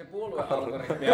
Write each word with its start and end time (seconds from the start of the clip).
se 0.00 0.06
puoluealgoritmi, 0.06 1.06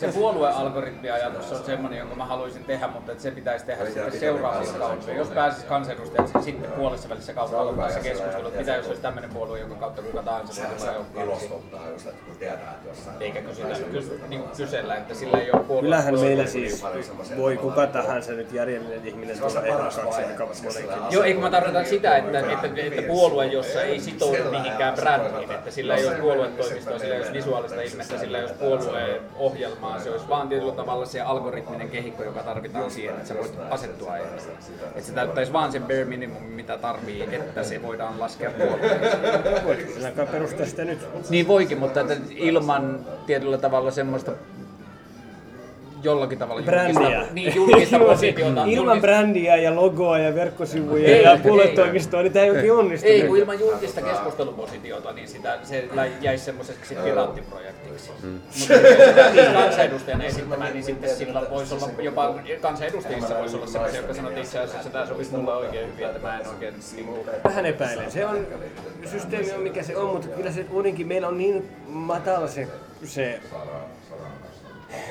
se 0.00 0.08
puoluealgoritmiajatus 0.08 1.52
on 1.52 1.64
semmoinen, 1.64 1.98
jonka 1.98 2.14
mä 2.14 2.26
haluaisin 2.26 2.64
tehdä, 2.64 2.88
mutta 2.88 3.12
että 3.12 3.22
se 3.22 3.30
pitäisi 3.30 3.66
tehdä 3.66 3.84
sitten 3.84 4.20
seuraavassa 4.20 4.78
kaudessa. 4.78 5.10
Jos 5.10 5.28
pääsisi 5.28 5.66
kansanedustajaksi, 5.66 6.34
niin 6.34 6.44
sitten 6.44 6.72
puolessa 6.72 7.08
välissä 7.08 7.32
kautta 7.32 7.60
aloittaa 7.60 7.90
se 7.90 8.00
keskustelu, 8.00 8.46
että 8.46 8.58
mitä 8.58 8.76
jos 8.76 8.86
olisi 8.86 9.02
tämmöinen 9.02 9.30
puolue, 9.30 9.58
jonka 9.60 9.74
kautta 9.74 10.02
kuka 10.02 10.22
tahansa 10.22 10.62
voi 10.62 10.76
tulla 10.78 10.92
joukkoon. 10.92 11.62
Eikä 13.20 13.42
kysytä, 13.42 13.68
kys, 13.92 14.12
niin 14.28 14.42
kysellä, 14.56 14.96
että 14.96 15.14
sillä 15.14 15.38
ei 15.38 15.50
ole 15.50 15.62
puolue. 15.62 15.82
Kyllähän 15.82 16.20
meillä 16.20 16.46
siis 16.46 16.84
voi 17.36 17.56
kuka 17.56 17.86
tahansa 17.86 18.32
nyt 18.32 18.52
järjellinen 18.52 19.06
ihminen 19.06 19.38
tulla 19.38 19.62
ehdokkaaksi 19.62 20.22
aika 20.22 20.48
monenkin. 20.64 20.96
Joo, 21.10 21.24
ei 21.24 21.34
kun 21.34 21.42
mä 21.42 21.50
tarkoitan 21.50 21.86
sitä, 21.86 22.16
että, 22.16 22.38
että, 22.38 22.68
että 22.82 23.02
puolue, 23.02 23.46
jossa 23.46 23.82
ei 23.82 24.00
sitoudu 24.00 24.50
mihinkään 24.50 24.94
brändiin, 24.94 25.50
että 25.50 25.70
sillä 25.70 25.96
ei 25.96 26.06
ole 26.06 26.14
puoluetoimistoa, 26.16 26.98
sillä 26.98 27.14
ei 27.14 27.20
ole 27.22 27.32
visuaalista 27.32 27.82
ihmistä, 27.82 28.18
sillä 28.18 28.38
ei 28.38 28.44
ole 28.44 28.52
puolueohjelmaa, 28.52 29.87
se 29.98 30.10
olisi 30.10 30.28
vaan 30.28 30.48
tietyllä 30.48 30.72
tavalla 30.72 31.06
se 31.06 31.20
algoritminen 31.20 31.90
kehikko, 31.90 32.22
joka 32.22 32.42
tarvitaan 32.42 32.90
siihen, 32.90 33.14
että 33.14 33.28
sä 33.28 33.38
voit 33.38 33.52
asettua 33.70 34.16
ehdolle. 34.16 34.52
Että 34.84 35.02
se 35.02 35.12
täyttäisi 35.12 35.52
vaan 35.52 35.72
sen 35.72 35.82
bare 35.82 36.04
minimum, 36.04 36.42
mitä 36.42 36.78
tarvii, 36.78 37.34
että 37.34 37.64
se 37.64 37.82
voidaan 37.82 38.20
laskea 38.20 38.50
puolueeksi. 38.50 39.16
Voitko 39.64 39.92
sillä 39.94 40.10
kai 40.10 40.26
perustaa 40.26 40.66
sitä 40.66 40.84
nyt? 40.84 40.98
Niin 41.30 41.48
voikin, 41.48 41.78
mutta 41.78 42.00
että 42.00 42.16
ilman 42.30 43.06
tietyllä 43.26 43.58
tavalla 43.58 43.90
semmoista 43.90 44.32
jollakin 46.02 46.38
tavalla 46.38 46.62
Brändiä. 46.62 47.02
julkista, 47.10 47.34
niin, 47.34 47.54
julkista 47.54 47.98
positiota. 47.98 48.64
Ilman 48.64 48.66
julkista- 48.76 49.00
brändiä 49.00 49.56
ja 49.56 49.76
logoa 49.76 50.18
ja 50.18 50.34
verkkosivuja 50.34 51.08
Ei, 51.08 51.22
ja 51.22 51.32
ei. 51.32 51.38
puoluetoimistoa, 51.38 52.22
niin 52.22 52.32
tämä 52.32 52.44
ei 52.44 52.50
oikein 52.50 52.72
onnistu. 52.72 53.06
Ei, 53.08 53.22
kun 53.22 53.36
ilman 53.36 53.60
julkista 53.60 54.00
keskustelupositiota, 54.02 55.12
niin 55.12 55.28
sitä, 55.28 55.58
se 55.62 55.88
lä- 55.94 56.06
jäisi 56.20 56.44
semmoiseksi 56.44 56.94
piraattiprojektiksi. 57.04 58.10
Mm. 58.22 58.28
Mutta 58.58 58.74
jos 58.74 58.98
sitä 59.08 59.32
siis 59.32 59.46
kansanedustajana 59.52 60.24
esittämään, 60.24 60.72
niin 60.72 60.84
sitten 60.84 61.16
sillä 61.16 61.42
voisi 61.50 61.74
olla, 61.74 61.88
jopa 62.02 62.34
kansanedustajissa 62.60 63.38
voisi 63.38 63.56
olla 63.56 63.66
sellaisia, 63.66 63.98
jotka 64.00 64.14
sanoo, 64.14 64.30
että 64.30 64.40
itse 64.42 64.58
asiassa 64.58 64.90
tämä 64.90 65.06
sopisi 65.06 65.30
mulle 65.36 65.54
oikein 65.54 65.86
hyvin, 65.92 66.06
että 66.06 66.18
mä 66.18 66.38
en 66.40 66.48
oikein 66.48 66.74
niin 66.96 67.06
kuin, 67.06 67.20
Vähän 67.44 67.66
epäilen. 67.66 68.10
Se 68.10 68.26
on, 68.26 68.46
systeemi 69.06 69.52
on 69.52 69.60
mikä 69.60 69.82
se 69.82 69.96
on, 69.96 70.06
mutta 70.12 70.28
kyllä 70.28 70.52
se 70.52 70.64
kuitenkin 70.64 71.06
meillä 71.06 71.28
on 71.28 71.38
niin 71.38 71.68
matala 71.88 72.48
se, 72.48 72.68
se 73.04 73.40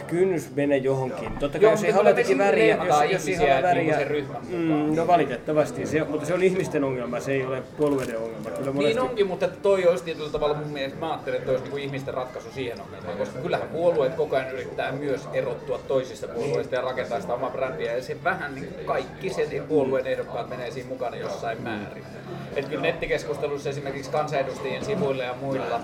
kynnys 0.08 0.56
mennä 0.56 0.75
johonkin. 0.75 1.38
Totta 1.39 1.59
kai 1.59 1.64
Joo, 1.64 1.72
jos 1.72 1.83
ei 1.83 1.92
mutta 1.94 2.03
halua 2.03 2.17
silti 2.17 2.38
väriä, 2.38 2.75
jos, 2.75 2.88
jos 2.88 3.02
ei 3.02 3.09
ihmisiä 3.11 3.56
halua 3.56 3.73
niinku 3.73 3.92
väriä, 3.92 3.97
sen 3.97 4.08
ryhmän 4.08 4.45
mukaan. 4.45 4.89
mm, 4.89 4.95
no 4.95 5.08
valitettavasti, 5.08 5.86
se, 5.86 6.03
mutta 6.03 6.25
se 6.25 6.34
on 6.34 6.44
ihmisten 6.44 6.84
ongelma, 6.84 7.19
se 7.19 7.31
ei 7.31 7.45
ole 7.45 7.64
puolueiden 7.78 8.17
ongelma. 8.17 8.50
Kyllä 8.50 8.72
monesti, 8.72 8.94
Niin 8.94 9.00
onkin, 9.00 9.28
mutta 9.28 9.47
toi 9.47 9.88
olisi 9.88 10.03
tietyllä 10.03 10.30
tavalla 10.30 10.56
mun 10.56 10.67
mielestä, 10.67 11.00
mä 11.00 11.11
ajattelen, 11.11 11.39
että 11.39 11.52
olisi 11.52 11.64
niin 11.64 11.78
ihmisten 11.80 12.14
ratkaisu 12.14 12.52
siihen 12.52 12.81
ongelmaan, 12.81 13.17
koska 13.17 13.39
kyllähän 13.39 13.67
puolueet 13.67 14.14
koko 14.14 14.36
ajan 14.36 14.52
yrittää 14.52 14.92
myös 14.92 15.22
erottua 15.34 15.80
toisista 15.88 16.28
puolueista 16.28 16.75
ja 16.75 16.81
rakentaa 16.81 17.22
sitä 17.22 17.34
omaa 17.34 17.50
brändiä, 17.50 17.94
ja 17.95 18.03
se 18.03 18.17
vähän 18.23 18.56
niin 18.56 18.67
kuin 18.67 18.86
kaikki 18.86 19.30
sen 19.30 19.64
puolueen 19.67 20.08
ehdokkaat 20.08 20.50
menee 20.50 20.72
siinä 20.72 20.89
mukana 20.89 21.16
jossain 21.16 21.62
määrin. 21.62 22.03
Että 22.56 22.69
kyllä 22.69 22.81
nettikeskustelussa 22.81 23.69
esimerkiksi 23.69 24.12
kansanedustajien 24.12 24.86
sivuilla 24.86 25.23
ja 25.23 25.34
muilla, 25.41 25.81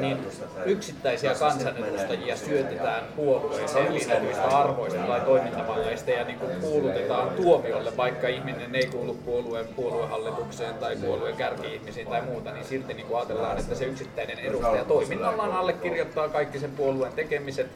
niin 0.00 0.18
yksittäisiä 0.66 1.34
kansanedustajia 1.34 2.36
syötetään 2.36 3.04
puolueeseen 3.24 3.94
liittyvistä 3.94 4.42
arvoista 4.42 4.98
tai 4.98 5.20
toimintamalleista 5.20 6.10
ja 6.10 6.24
niin 6.24 6.38
kuulutetaan 6.60 7.28
tuomiolle, 7.28 7.96
vaikka 7.96 8.28
ihminen 8.28 8.74
ei 8.74 8.86
kuulu 8.86 9.14
puolueen 9.14 9.66
puoluehallitukseen 9.76 10.74
tai 10.74 10.96
puolueen 10.96 11.36
kärki-ihmisiin 11.36 12.06
tai 12.06 12.22
muuta, 12.22 12.52
niin 12.52 12.64
silti 12.64 12.94
niin 12.94 13.06
ajatellaan, 13.14 13.58
että 13.58 13.74
se 13.74 13.84
yksittäinen 13.84 14.38
edustaja 14.38 14.84
toiminnallaan 14.84 15.52
allekirjoittaa 15.52 16.28
kaikki 16.28 16.58
sen 16.58 16.70
puolueen 16.70 17.12
tekemiset, 17.12 17.66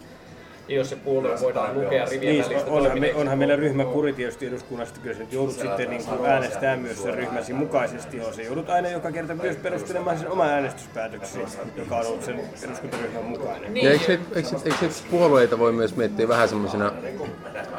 ja 0.68 0.76
jos 0.76 0.90
se 0.90 0.96
puolue 0.96 1.40
voidaan 1.40 1.74
lukea 1.74 2.04
rivien 2.04 2.32
niin, 2.32 2.44
välistä 2.44 2.70
onhan, 2.70 3.00
me, 3.00 3.14
onhan 3.14 3.38
meillä 3.38 3.56
ryhmäkuri 3.56 4.12
tietysti 4.12 4.46
eduskunnasta, 4.46 5.00
kyllä 5.00 5.18
nyt 5.18 5.32
joudut 5.32 5.54
sitten 5.58 5.90
niin 5.90 6.04
kuin 6.04 6.26
äänestämään 6.26 6.80
myös 6.80 7.02
sen 7.02 7.14
ryhmäsi 7.14 7.52
mukaisesti, 7.52 8.16
joo. 8.16 8.32
Se 8.32 8.42
joudut 8.42 8.70
aina 8.70 8.88
joka 8.88 9.12
kerta 9.12 9.34
myös 9.34 9.56
perustelemaan 9.56 10.18
sen 10.18 10.30
oman 10.30 10.48
äänestyspäätöksen, 10.48 11.42
joka 11.76 11.96
on 11.96 12.06
ollut 12.06 12.24
sen 12.24 12.40
eduskuntaryhmän 12.64 13.24
mukainen. 13.24 13.74
Niin, 13.74 13.84
Ja 13.84 13.92
eikö, 13.92 14.04
se, 14.04 14.18
eikö, 14.34 14.48
se- 14.48 14.56
eikö 14.64 14.90
se 14.90 15.04
puolueita 15.10 15.58
voi 15.58 15.72
myös 15.72 15.96
miettiä 15.96 16.28
vähän 16.28 16.48
semmoisena, 16.48 16.92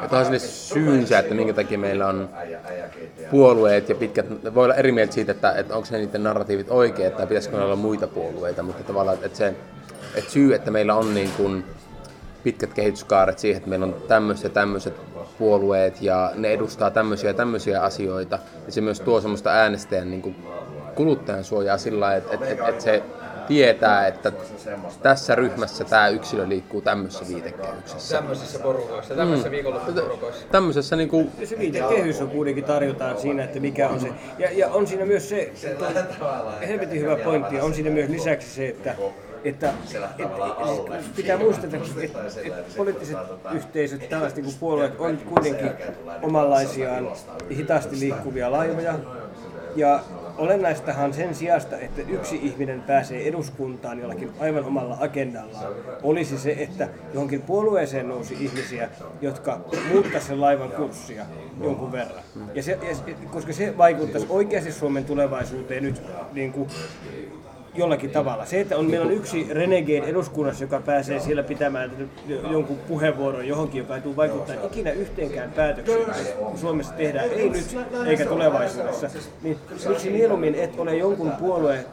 että 0.04 0.18
on 0.18 0.24
sille 0.24 0.38
syynsä, 0.38 1.18
että 1.18 1.34
minkä 1.34 1.52
takia 1.52 1.78
meillä 1.78 2.06
on 2.06 2.28
puolueet 3.30 3.88
ja 3.88 3.94
pitkät, 3.94 4.26
voi 4.54 4.64
olla 4.64 4.74
eri 4.74 4.92
mieltä 4.92 5.12
siitä, 5.12 5.32
että, 5.32 5.52
että 5.52 5.76
onko 5.76 5.88
ne 5.90 5.98
niiden 5.98 6.22
narratiivit 6.22 6.70
oikeat 6.70 7.16
tai 7.16 7.26
pitäisikö 7.26 7.56
ne 7.56 7.62
olla 7.62 7.76
muita 7.76 8.06
puolueita, 8.06 8.62
mutta 8.62 8.82
tavallaan, 8.84 9.18
että 9.22 9.38
se 9.38 9.54
että 10.14 10.30
syy, 10.30 10.54
että 10.54 10.70
meillä 10.70 10.94
on 10.94 11.14
niin 11.14 11.30
kuin 11.36 11.64
pitkät 12.42 12.74
kehityskaaret 12.74 13.38
siihen, 13.38 13.56
että 13.56 13.70
meillä 13.70 13.86
on 13.86 13.96
tämmöiset 14.08 14.44
ja 14.44 14.50
tämmöiset 14.50 14.94
puolueet 15.38 16.02
ja 16.02 16.32
ne 16.34 16.52
edustaa 16.52 16.90
tämmöisiä 16.90 17.30
ja 17.30 17.34
tämmöisiä 17.34 17.82
asioita, 17.82 18.38
ja 18.66 18.72
se 18.72 18.80
myös 18.80 19.00
tuo 19.00 19.20
semmoista 19.20 19.50
äänestäjän 19.50 20.10
niin 20.10 20.22
kuin 20.22 20.36
kuluttajan 20.94 21.44
suojaa 21.44 21.78
sillä 21.78 22.00
lailla, 22.00 22.18
että, 22.18 22.34
että, 22.34 22.46
että, 22.46 22.68
että 22.68 22.82
se 22.82 23.02
tietää, 23.48 24.06
että 24.06 24.32
tässä 25.02 25.34
ryhmässä 25.34 25.84
tämä 25.84 26.08
yksilö 26.08 26.48
liikkuu 26.48 26.80
tämmöisessä 26.80 27.28
viitekehyksessä. 27.28 28.16
Tämmöisissä 28.16 28.58
porukoissa, 28.58 29.14
tämmöisissä 29.14 29.48
mm. 29.48 29.52
viikonloppuporukoissa. 29.52 30.46
Tämmöisessä 30.50 30.96
niin 30.96 31.08
kuin, 31.08 31.30
Se 31.44 31.58
viitekehys 31.58 32.20
on 32.20 32.30
kuitenkin 32.30 32.64
tarjotaan 32.64 33.18
siinä, 33.18 33.44
että 33.44 33.60
mikä 33.60 33.88
on 33.88 34.00
se. 34.00 34.08
Ja, 34.38 34.50
ja 34.52 34.68
on 34.68 34.86
siinä 34.86 35.04
myös 35.04 35.28
se, 35.28 35.52
että 35.64 35.86
on 35.86 36.52
helvetin 36.68 37.00
hyvä 37.00 37.16
pointti, 37.16 37.60
on 37.60 37.74
siinä 37.74 37.90
myös 37.90 38.10
lisäksi 38.10 38.50
se, 38.54 38.68
että 38.68 38.94
että, 39.44 39.72
että 40.18 40.34
siis 40.66 41.08
pitää 41.16 41.38
muistaa, 41.38 41.64
että, 41.64 41.78
että, 42.02 42.40
että 42.44 42.76
poliittiset 42.76 43.18
yhteisöt, 43.54 44.08
tällaiset 44.08 44.36
niin 44.36 44.44
kuin 44.44 44.56
puolueet, 44.60 45.00
on 45.00 45.18
kuitenkin 45.18 45.70
omanlaisiaan 46.22 47.08
hitaasti 47.50 48.00
liikkuvia 48.00 48.52
laivoja. 48.52 48.94
Ja 49.76 50.00
olennaistahan 50.38 51.14
sen 51.14 51.34
sijasta, 51.34 51.78
että 51.78 52.02
yksi 52.08 52.40
ihminen 52.42 52.82
pääsee 52.82 53.28
eduskuntaan 53.28 53.98
jollakin 53.98 54.32
aivan 54.40 54.64
omalla 54.64 54.96
agendallaan, 55.00 55.74
olisi 56.02 56.38
se, 56.38 56.56
että 56.58 56.88
johonkin 57.14 57.42
puolueeseen 57.42 58.08
nousi 58.08 58.36
ihmisiä, 58.40 58.88
jotka 59.20 59.60
muuttaisivat 59.92 60.22
sen 60.22 60.40
laivan 60.40 60.70
kurssia 60.70 61.26
jonkun 61.60 61.92
verran. 61.92 62.22
Ja 62.54 62.62
se, 62.62 62.78
ja, 63.06 63.14
koska 63.30 63.52
se 63.52 63.78
vaikuttaisi 63.78 64.26
oikeasti 64.30 64.72
Suomen 64.72 65.04
tulevaisuuteen 65.04 65.82
nyt 65.82 66.02
niin 66.32 66.52
kuin 66.52 66.70
jollakin 67.74 68.10
tavalla. 68.10 68.44
Se, 68.44 68.60
että 68.60 68.76
on, 68.76 68.90
meillä 68.90 69.06
on 69.06 69.12
yksi 69.12 69.46
renegade 69.50 70.10
eduskunnassa, 70.10 70.64
joka 70.64 70.80
pääsee 70.80 71.20
siellä 71.20 71.42
pitämään 71.42 72.08
jonkun 72.50 72.78
puheenvuoron 72.88 73.48
johonkin, 73.48 73.78
joka 73.78 73.96
ei 73.96 74.02
tule 74.02 74.16
vaikuttaa 74.16 74.54
ikinä 74.64 74.90
yhteenkään 74.90 75.52
päätökseen, 75.52 76.00
mitä 76.00 76.18
Suomessa 76.56 76.94
tehdään, 76.94 77.30
ei 77.30 77.50
nyt 77.50 77.76
eikä 78.06 78.24
tulevaisuudessa, 78.24 79.06
niin 79.42 79.58
miksi 79.88 80.10
mieluummin 80.10 80.54
et 80.54 80.78
ole 80.78 80.96
jonkun 80.96 81.30
puolueen, 81.30 81.84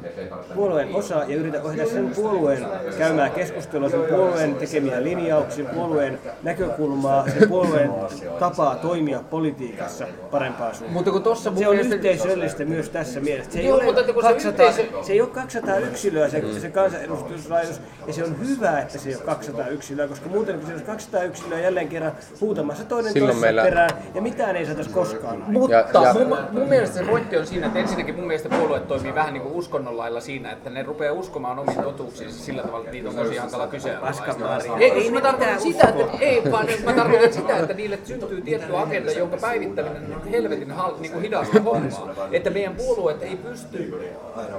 puolueen 0.55 0.95
osa 0.95 1.15
ja 1.27 1.35
yritä 1.35 1.63
ohjata 1.63 1.91
sen 1.91 2.11
puolueen 2.15 2.65
käymään 2.97 3.31
keskustelua, 3.31 3.89
sen 3.89 4.01
puolueen 4.09 4.55
tekemiä 4.55 5.03
linjauksia, 5.03 5.65
puolueen 5.65 6.19
näkökulmaa, 6.43 7.29
sen 7.29 7.49
puolueen 7.49 7.91
tapaa 8.39 8.75
toimia 8.75 9.19
politiikassa 9.29 10.07
parempaan 10.31 10.75
suuntaan. 10.75 10.93
Mutta 10.93 11.11
kun 11.11 11.23
tossa 11.23 11.51
Se 11.55 11.67
on 11.67 11.79
yhteisöllistä 11.79 12.65
myös 12.65 12.89
tässä 12.89 13.19
mielessä. 13.19 13.51
Se 13.51 13.59
ei, 13.59 13.65
Joo, 13.65 13.75
ole, 13.75 13.83
mutta 13.83 14.03
kun 14.03 14.23
se 14.23 14.29
200, 14.29 14.65
yhteisö- 14.67 15.03
se 15.03 15.13
ei 15.13 15.21
ole 15.21 15.29
200 15.29 15.66
yksilöä 15.75 16.29
se, 16.29 16.59
se 16.59 16.69
kansanedustuslaitos, 16.69 17.81
ja 18.07 18.13
se 18.13 18.23
on 18.23 18.35
hyvä, 18.47 18.79
että 18.81 18.97
se 18.97 19.09
ei 19.09 19.15
ole 19.15 19.23
200 19.23 19.67
yksilöä, 19.67 20.07
koska 20.07 20.29
muuten 20.29 20.55
kun 20.55 20.65
se 20.65 20.71
olisi 20.71 20.85
200 20.85 21.23
yksilöä 21.23 21.59
jälleen 21.59 21.87
kerran 21.87 22.11
huutamassa 22.41 22.83
toinen 22.83 23.13
Silloin 23.13 23.27
toisessa 23.29 23.45
meillä- 23.45 23.63
perään, 23.63 23.89
ja 24.15 24.21
mitään 24.21 24.55
ei 24.55 24.65
saataisi 24.65 24.89
koskaan. 24.89 25.43
Mutta 25.47 25.75
Ja- 25.75 25.87
ja- 26.03 26.13
mun, 26.13 26.37
mun 26.51 26.69
mielestä 26.69 26.97
se 26.97 27.03
pointti 27.03 27.37
on 27.37 27.47
siinä, 27.47 27.67
että 27.67 27.79
ensinnäkin 27.79 28.15
mun 28.15 28.27
mielestä 28.27 28.49
puolueet 28.49 28.87
toimii 28.87 29.15
vähän 29.15 29.33
niin 29.33 29.43
kuin 29.43 29.55
uskonnon 29.55 29.97
lailla 29.97 30.19
siinä, 30.21 30.51
että 30.51 30.69
ne 30.69 30.83
rupeaa 30.83 31.13
uskomaan 31.13 31.59
omiin 31.59 31.83
totuuksiinsa 31.83 32.43
sillä 32.45 32.61
tavalla, 32.61 32.79
että 32.79 32.91
niitä 32.91 33.09
on 33.09 33.15
tosi 33.15 33.37
hankala 33.37 33.67
kyseenalaistaa. 33.67 34.77
Ei, 34.79 34.91
ei, 34.91 35.11
mä 35.11 35.21
tarkoitan 35.21 35.61
sitä, 35.61 35.87
että, 35.87 36.17
ei, 36.19 36.51
vaan 36.51 36.65
mä 36.85 36.93
tarkoitan 36.93 37.33
sitä, 37.33 37.57
että 37.57 37.73
niille 37.73 37.99
syntyy 38.03 38.41
tietty 38.41 38.77
agenda, 38.77 39.11
jonka 39.11 39.37
päivittäminen 39.37 40.15
on 40.15 40.27
helvetin 40.31 40.71
hal, 40.71 40.93
niin 40.99 41.11
kuin 41.11 41.21
hidasta 41.23 41.61
hommaa. 41.61 42.27
Että 42.31 42.49
meidän 42.49 42.75
puolueet 42.75 43.21
ei 43.23 43.35
pysty, 43.35 43.93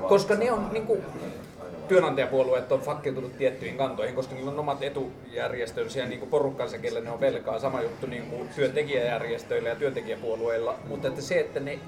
koska 0.08 0.34
ne 0.34 0.52
on 0.52 0.68
niin 0.72 0.86
kuin, 0.86 0.97
työnantajapuolueet 1.88 2.72
on 2.72 2.80
fakkiutunut 2.80 3.38
tiettyihin 3.38 3.78
kantoihin, 3.78 4.14
koska 4.14 4.34
niillä 4.34 4.50
on 4.50 4.58
omat 4.58 4.82
etujärjestönsä 4.82 5.98
ja 5.98 6.06
niin 6.06 6.18
kuin 6.18 6.30
porukkansa, 6.30 6.78
kelle 6.78 7.00
ne 7.00 7.10
on 7.10 7.20
velkaa. 7.20 7.58
Sama 7.58 7.82
juttu 7.82 8.06
niin 8.06 8.26
kuin 8.26 8.48
työntekijäjärjestöillä 8.48 9.68
ja 9.68 9.76
työntekijäpuolueilla. 9.76 10.74
Mutta 10.88 11.08
että 11.08 11.22
se, 11.22 11.40
että 11.40 11.60
ne 11.60 11.78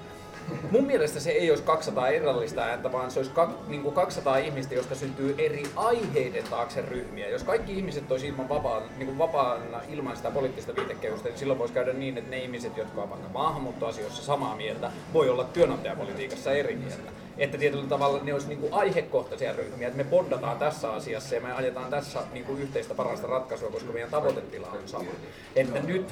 Mun 0.71 0.85
mielestä 0.85 1.19
se 1.19 1.29
ei 1.29 1.49
olisi 1.49 1.63
200 1.63 2.07
irrallista 2.07 2.61
ääntä, 2.61 2.91
vaan 2.91 3.11
se 3.11 3.19
olisi 3.19 3.31
kak, 3.31 3.49
niin 3.67 3.81
kuin 3.81 3.95
200 3.95 4.37
ihmistä, 4.37 4.75
josta 4.75 4.95
syntyy 4.95 5.35
eri 5.37 5.63
aiheiden 5.75 6.43
taakse 6.49 6.81
ryhmiä. 6.81 7.29
Jos 7.29 7.43
kaikki 7.43 7.73
ihmiset 7.73 8.11
olisi 8.11 8.27
ilman 8.27 8.49
vapaan, 8.49 8.83
niin 8.97 9.17
vapaana 9.17 9.81
ilman 9.89 10.17
sitä 10.17 10.31
poliittista 10.31 10.75
viitekehystä, 10.75 11.29
niin 11.29 11.39
silloin 11.39 11.59
voisi 11.59 11.73
käydä 11.73 11.93
niin, 11.93 12.17
että 12.17 12.29
ne 12.29 12.37
ihmiset, 12.37 12.77
jotka 12.77 13.01
ovat 13.01 13.09
vaikka 13.09 13.29
maahanmuuttoasioissa 13.29 14.23
samaa 14.23 14.55
mieltä, 14.55 14.91
voi 15.13 15.29
olla 15.29 15.43
työnantajapolitiikassa 15.43 16.51
eri 16.51 16.75
mieltä. 16.75 17.11
Että 17.37 17.57
tietyllä 17.57 17.87
tavalla 17.89 18.19
ne 18.23 18.33
olisi 18.33 18.47
niin 18.47 18.59
kuin 18.59 18.73
aihekohtaisia 18.73 19.53
ryhmiä, 19.53 19.87
että 19.87 19.97
me 19.97 20.09
bondataan 20.09 20.57
tässä 20.57 20.91
asiassa 20.91 21.35
ja 21.35 21.41
me 21.41 21.53
ajetaan 21.53 21.89
tässä 21.89 22.19
niin 22.33 22.45
kuin 22.45 22.61
yhteistä 22.61 22.93
parasta 22.93 23.27
ratkaisua, 23.27 23.69
koska 23.69 23.93
meidän 23.93 24.11
tavoitetila 24.11 24.67
on 24.67 24.87
sama. 24.87 25.09
Että 25.55 25.79
nyt 25.79 26.07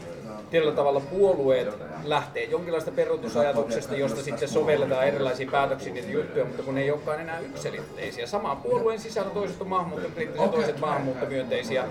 tietyllä 0.50 0.72
tavalla 0.72 1.00
puolueet 1.00 1.68
lähtee 2.04 2.44
jonkinlaista 2.44 2.92
peruutusajatuksesta, 2.92 3.96
josta 3.96 4.22
sitten 4.24 4.50
sovelletaan 4.50 5.08
erilaisiin 5.08 5.52
päätöksiin 5.52 5.94
niitä 5.94 6.12
juttuja, 6.12 6.46
mutta 6.46 6.64
kun 6.64 6.76
ne 6.76 6.82
ei 6.82 6.92
olekaan 6.92 7.20
enää 7.20 7.40
yksilitteisiä. 7.40 8.28
Sama 8.28 8.56
puolueen 8.56 9.00
sisällä 9.00 9.30
toiset 9.30 9.62
on 9.62 9.68
maahanmuuttokriittisiä, 9.68 10.48
toiset 10.48 10.80
maahanmuuttomyönteisiä 10.80 11.86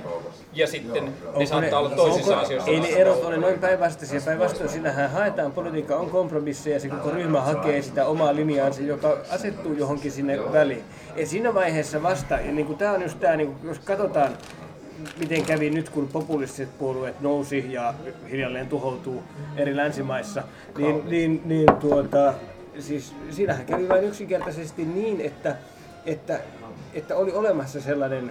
ja 0.53 0.67
sitten 0.67 1.15
ne 1.37 1.47
saattaa 1.47 1.81
olla 1.81 1.91
toisissa 1.91 2.33
onko, 2.33 2.45
asioissa. 2.45 2.71
Ei 2.71 2.81
ne 2.81 2.89
erot 2.89 3.25
ole 3.25 3.37
noin 3.37 3.59
päinvastaisia. 3.59 4.21
Päinvastoin 4.25 4.69
sinähän 4.69 5.11
haetaan 5.11 5.53
politiikka 5.53 5.97
on 5.97 6.11
kompromisseja 6.11 6.77
ja 6.77 6.81
se 6.81 6.89
koko 6.89 7.11
ryhmä 7.11 7.41
hakee 7.41 7.83
sitä 7.83 8.07
omaa 8.07 8.37
linjaansa, 8.37 8.83
joka 8.83 9.18
asettuu 9.31 9.73
johonkin 9.73 10.13
sinne 10.13 10.53
väliin. 10.53 10.85
Ja 11.17 11.27
siinä 11.27 11.55
vaiheessa 11.55 12.03
vasta, 12.03 12.35
ja 12.35 12.53
niin 12.53 12.67
kuin 12.67 12.79
tämä 12.79 12.93
on 12.93 13.03
just 13.03 13.21
tämä, 13.21 13.37
niin 13.37 13.49
kuin, 13.49 13.69
jos 13.69 13.79
katsotaan 13.79 14.33
miten 15.19 15.45
kävi 15.45 15.71
nyt, 15.71 15.89
kun 15.89 16.09
populistiset 16.09 16.79
puolueet 16.79 17.21
nousi 17.21 17.73
ja 17.73 17.95
hiljalleen 18.31 18.67
tuhoutuu 18.67 19.23
eri 19.57 19.77
länsimaissa, 19.77 20.43
niin, 20.79 21.03
niin, 21.11 21.43
niin 21.45 21.69
tuota, 21.81 22.35
siis 22.79 23.15
siinähän 23.31 23.67
kävi 23.67 23.89
vain 23.89 24.05
yksinkertaisesti 24.05 24.85
niin, 24.85 25.21
että, 25.21 25.57
että, 26.07 26.41
että 26.95 27.17
oli 27.17 27.33
olemassa 27.33 27.81
sellainen 27.81 28.31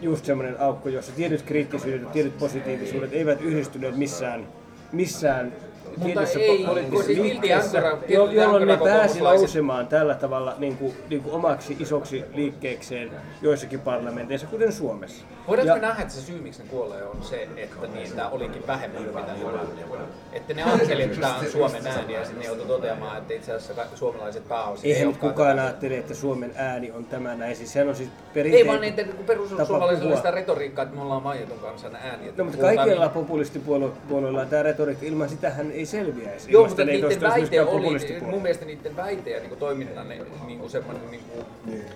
just 0.00 0.24
semmoinen 0.24 0.60
aukko, 0.60 0.88
jossa 0.88 1.12
tietyt 1.12 1.42
kriittisyydet 1.42 2.02
ja 2.02 2.08
tietyt 2.08 2.38
positiivisuudet 2.38 3.12
eivät 3.12 3.40
yhdistyneet 3.40 3.96
missään, 3.96 4.48
missään 4.92 5.52
Mutta 5.96 6.20
ei, 6.38 6.66
kun 6.90 7.04
siis 7.04 7.18
silti 7.18 7.48
ankara- 7.52 7.98
jo- 8.08 8.30
jolloin 8.30 8.68
ne 8.68 8.76
pääsi 8.76 9.20
nousemaan 9.20 9.86
tällä 9.86 10.14
tavalla 10.14 10.54
niin 10.58 10.76
kuin, 10.76 10.94
niin 11.08 11.22
kuin 11.22 11.34
omaksi 11.34 11.76
isoksi 11.80 12.24
liikkeekseen 12.34 13.10
joissakin 13.42 13.80
parlamenteissa, 13.80 14.46
kuten 14.46 14.72
Suomessa. 14.72 15.24
Voidaanko 15.48 15.74
Ja- 15.74 15.80
nähdä, 15.82 16.02
että 16.02 16.14
se 16.14 16.20
syy, 16.20 16.40
miksi 16.40 16.62
ne 16.62 16.68
kuolee, 16.68 17.04
on 17.04 17.22
se, 17.22 17.48
että 17.56 17.86
niitä 17.94 18.28
olikin 18.28 18.66
vähemmän 18.66 19.04
kuin 19.04 19.16
mitä 19.16 19.32
ne 19.32 19.44
oli. 19.44 19.98
Että 20.32 20.54
ne 20.54 20.62
ajatteli, 20.62 21.02
että 21.02 21.20
tämä 21.20 21.36
on 21.38 21.46
Suomen 21.46 21.86
ääni 21.86 22.12
ja 22.14 22.24
sitten 22.24 22.38
ne 22.40 22.46
joutui 22.46 22.66
toteamaan, 22.66 23.18
että 23.18 23.34
itse 23.34 23.52
asiassa 23.52 23.74
kaikki 23.74 23.96
suomalaiset 23.96 24.48
pääosin 24.48 24.90
Eihän 24.90 25.08
olekaan 25.08 25.32
kukaan 25.32 25.58
ajattele, 25.58 25.96
että 25.98 26.14
Suomen 26.14 26.52
ääni 26.56 26.90
on 26.92 27.04
tämä 27.04 27.34
näin. 27.34 27.56
Siis 27.56 27.72
sehän 27.72 27.88
on 27.88 27.96
siis 27.96 28.08
Ei 28.08 28.34
perinteinen 28.34 28.66
vaan 28.66 28.80
niiden 28.80 29.04
kun 29.04 29.14
tapa 29.14 29.26
perussuomalaisilla 29.26 30.16
sitä 30.16 30.30
retoriikkaa, 30.30 30.82
että 30.82 30.96
me 30.96 31.02
ollaan 31.02 31.24
vaietun 31.24 31.58
kansan 31.58 31.96
ääni. 31.96 32.32
No, 32.36 32.44
mutta 32.44 32.60
kaikilla 32.60 33.04
niin- 33.04 33.10
populistipuolueilla 33.14 34.44
tämä 34.44 34.62
retoriikka, 34.62 35.06
ilman 35.06 35.28
sitä 35.28 35.50
hän 35.50 35.72
ei 35.80 35.86
selviäisi. 35.86 36.52
Joo, 36.52 36.66
mutta 36.66 36.84
niiden 36.84 37.20
väite 37.20 37.62
oli, 37.62 38.20
mun 38.22 38.42
mielestä 38.42 38.64
niiden 38.64 38.96
väite 38.96 39.30
ja 39.30 39.40
niin 39.40 39.56
toiminnan 39.56 40.08
niin 40.08 40.58
kuin 40.58 40.70
semmoinen 40.70 41.10
niin 41.10 41.22
kuin, 41.32 41.46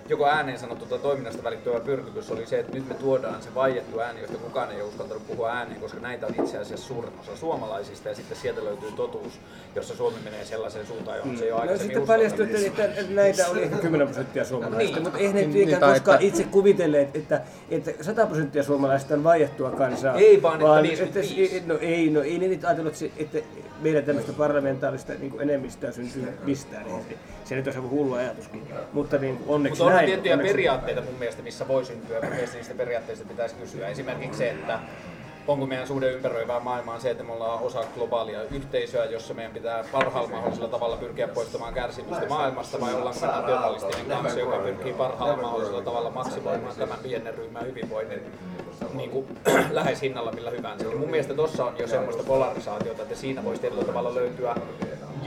joko 0.09 0.27
ääneen 0.27 0.59
sanottu 0.59 0.87
tai 0.87 0.99
toiminnasta 0.99 1.43
välittyvä 1.45 1.81
pyrkimys 1.81 2.31
oli 2.31 2.47
se, 2.47 2.59
että 2.59 2.73
nyt 2.73 2.89
me 2.89 2.95
tuodaan 2.95 3.43
se 3.43 3.55
vaiettu 3.55 4.01
ääni, 4.01 4.21
josta 4.21 4.37
kukaan 4.39 4.71
ei 4.73 4.81
ole 4.81 4.89
uskaltanut 4.89 5.27
puhua 5.27 5.51
ääneen, 5.53 5.81
koska 5.81 6.01
näitä 6.01 6.27
on 6.27 6.35
itse 6.45 6.59
asiassa 6.59 6.87
suurin 6.87 7.13
osa 7.21 7.37
suomalaisista 7.37 8.09
ja 8.09 8.15
sitten 8.15 8.37
sieltä 8.37 8.65
löytyy 8.65 8.93
totuus, 8.93 9.33
jossa 9.75 9.97
Suomi 9.97 10.17
menee 10.25 10.45
sellaiseen 10.45 10.87
suuntaan, 10.87 11.17
johon 11.19 11.39
se 11.39 11.45
ei 11.45 11.53
ole 11.53 11.57
No 11.57 11.63
aikaisemmin 11.63 11.97
sitten 11.97 12.03
uskaltanut. 12.03 12.37
paljastui, 12.37 12.67
että, 12.67 13.01
että 13.01 13.15
näitä 13.15 13.49
oli 13.49 13.63
ehkä 13.63 13.77
10 13.77 14.07
prosenttia 14.07 14.45
suomalaisista, 14.45 14.95
Niin. 14.97 15.03
mutta 15.03 15.19
eihän 15.19 15.35
ne 15.35 15.41
Niin, 15.41 15.53
tietenkään 15.53 15.81
tai 15.81 15.91
koskaan 15.93 16.15
että- 16.15 16.27
itse 16.27 16.45
kuvitelleet, 16.45 17.17
että, 17.17 17.41
että 17.71 17.91
100 18.05 18.27
prosenttia 18.27 18.63
suomalaisista 18.63 19.15
on 19.15 19.25
vaiettua 19.25 19.71
kansaa. 19.71 20.15
Ei 20.19 20.43
vaan, 20.43 20.55
että 20.61 20.79
että, 20.79 20.83
55. 20.83 21.63
no 21.67 21.79
ei, 21.81 22.11
no 22.11 22.23
ei 22.23 22.39
ne 22.39 22.49
nyt 22.49 22.65
ajatellut, 22.65 22.95
se- 22.97 23.11
että 23.17 23.39
meidän 23.85 24.05
tämmöistä 24.05 24.33
parlamentaarista 24.33 25.13
niin 25.13 25.31
kuin 25.31 25.43
enemmistöä 25.43 25.93
syntyy 25.93 26.33
mistään. 26.45 26.85
Niin 26.85 27.19
se 27.45 27.55
nyt 27.57 27.67
olisi 27.67 27.79
aivan 27.79 27.91
hullu 27.91 28.15
ajatus, 28.15 28.51
mutta 28.93 29.19
niin 29.19 29.37
kuin 29.37 29.49
onneksi 29.49 29.79
Mutta 29.83 29.85
on 29.93 29.97
näin. 29.97 30.07
tiettyjä 30.07 30.35
onneksi- 30.35 30.53
periaatteita 30.53 31.01
mun 31.01 31.15
mielestä, 31.19 31.43
missä 31.43 31.69
voi 31.69 31.85
syntyä. 31.85 32.21
Mun 32.21 32.31
mielestä 32.31 32.57
niistä 32.57 32.75
periaatteista 32.75 33.25
pitäisi 33.29 33.55
kysyä. 33.55 33.89
Esimerkiksi 33.89 34.39
se, 34.39 34.51
että 34.51 34.79
onko 35.49 35.67
meidän 35.67 35.87
suhde 35.87 36.13
ympäröivään 36.13 36.63
maailmaan 36.63 37.01
se, 37.01 37.11
että 37.11 37.25
me 37.25 37.33
ollaan 37.33 37.61
osa 37.61 37.85
globaalia 37.95 38.43
yhteisöä, 38.43 39.05
jossa 39.05 39.35
meidän 39.35 39.53
pitää 39.53 39.85
parhaalla 39.93 40.31
mahdollisella 40.31 40.69
tavalla 40.69 40.97
pyrkiä 40.97 41.29
poistamaan 41.29 41.75
kärsimystä 41.75 42.27
maailmasta, 42.29 42.81
vai 42.81 42.95
ollaanko 42.95 43.21
me 43.27 44.15
kanssa, 44.15 44.39
joka 44.41 44.59
pyrkii 44.59 44.93
parhaalla 44.93 45.43
mahdollisella 45.43 45.83
tavalla 45.83 46.11
maksimoimaan 46.11 46.77
tämän 46.77 46.99
pienen 47.03 47.35
ryhmän 47.35 47.67
hyvinvoinnin 47.67 48.23
niin 48.95 49.11
kuin, 49.11 49.27
lähes 49.71 50.03
hinnalla 50.03 50.33
millä 50.33 50.51
hyvänsä. 50.51 50.85
Mun 50.85 51.11
mielestä 51.11 51.35
tuossa 51.35 51.65
on 51.65 51.75
jo 51.79 51.89
semmoista 51.89 52.23
polarisaatiota, 52.23 53.03
että 53.03 53.15
siinä 53.15 53.45
voisi 53.45 53.61
tietyllä 53.61 53.85
tavalla 53.85 54.15
löytyä 54.15 54.55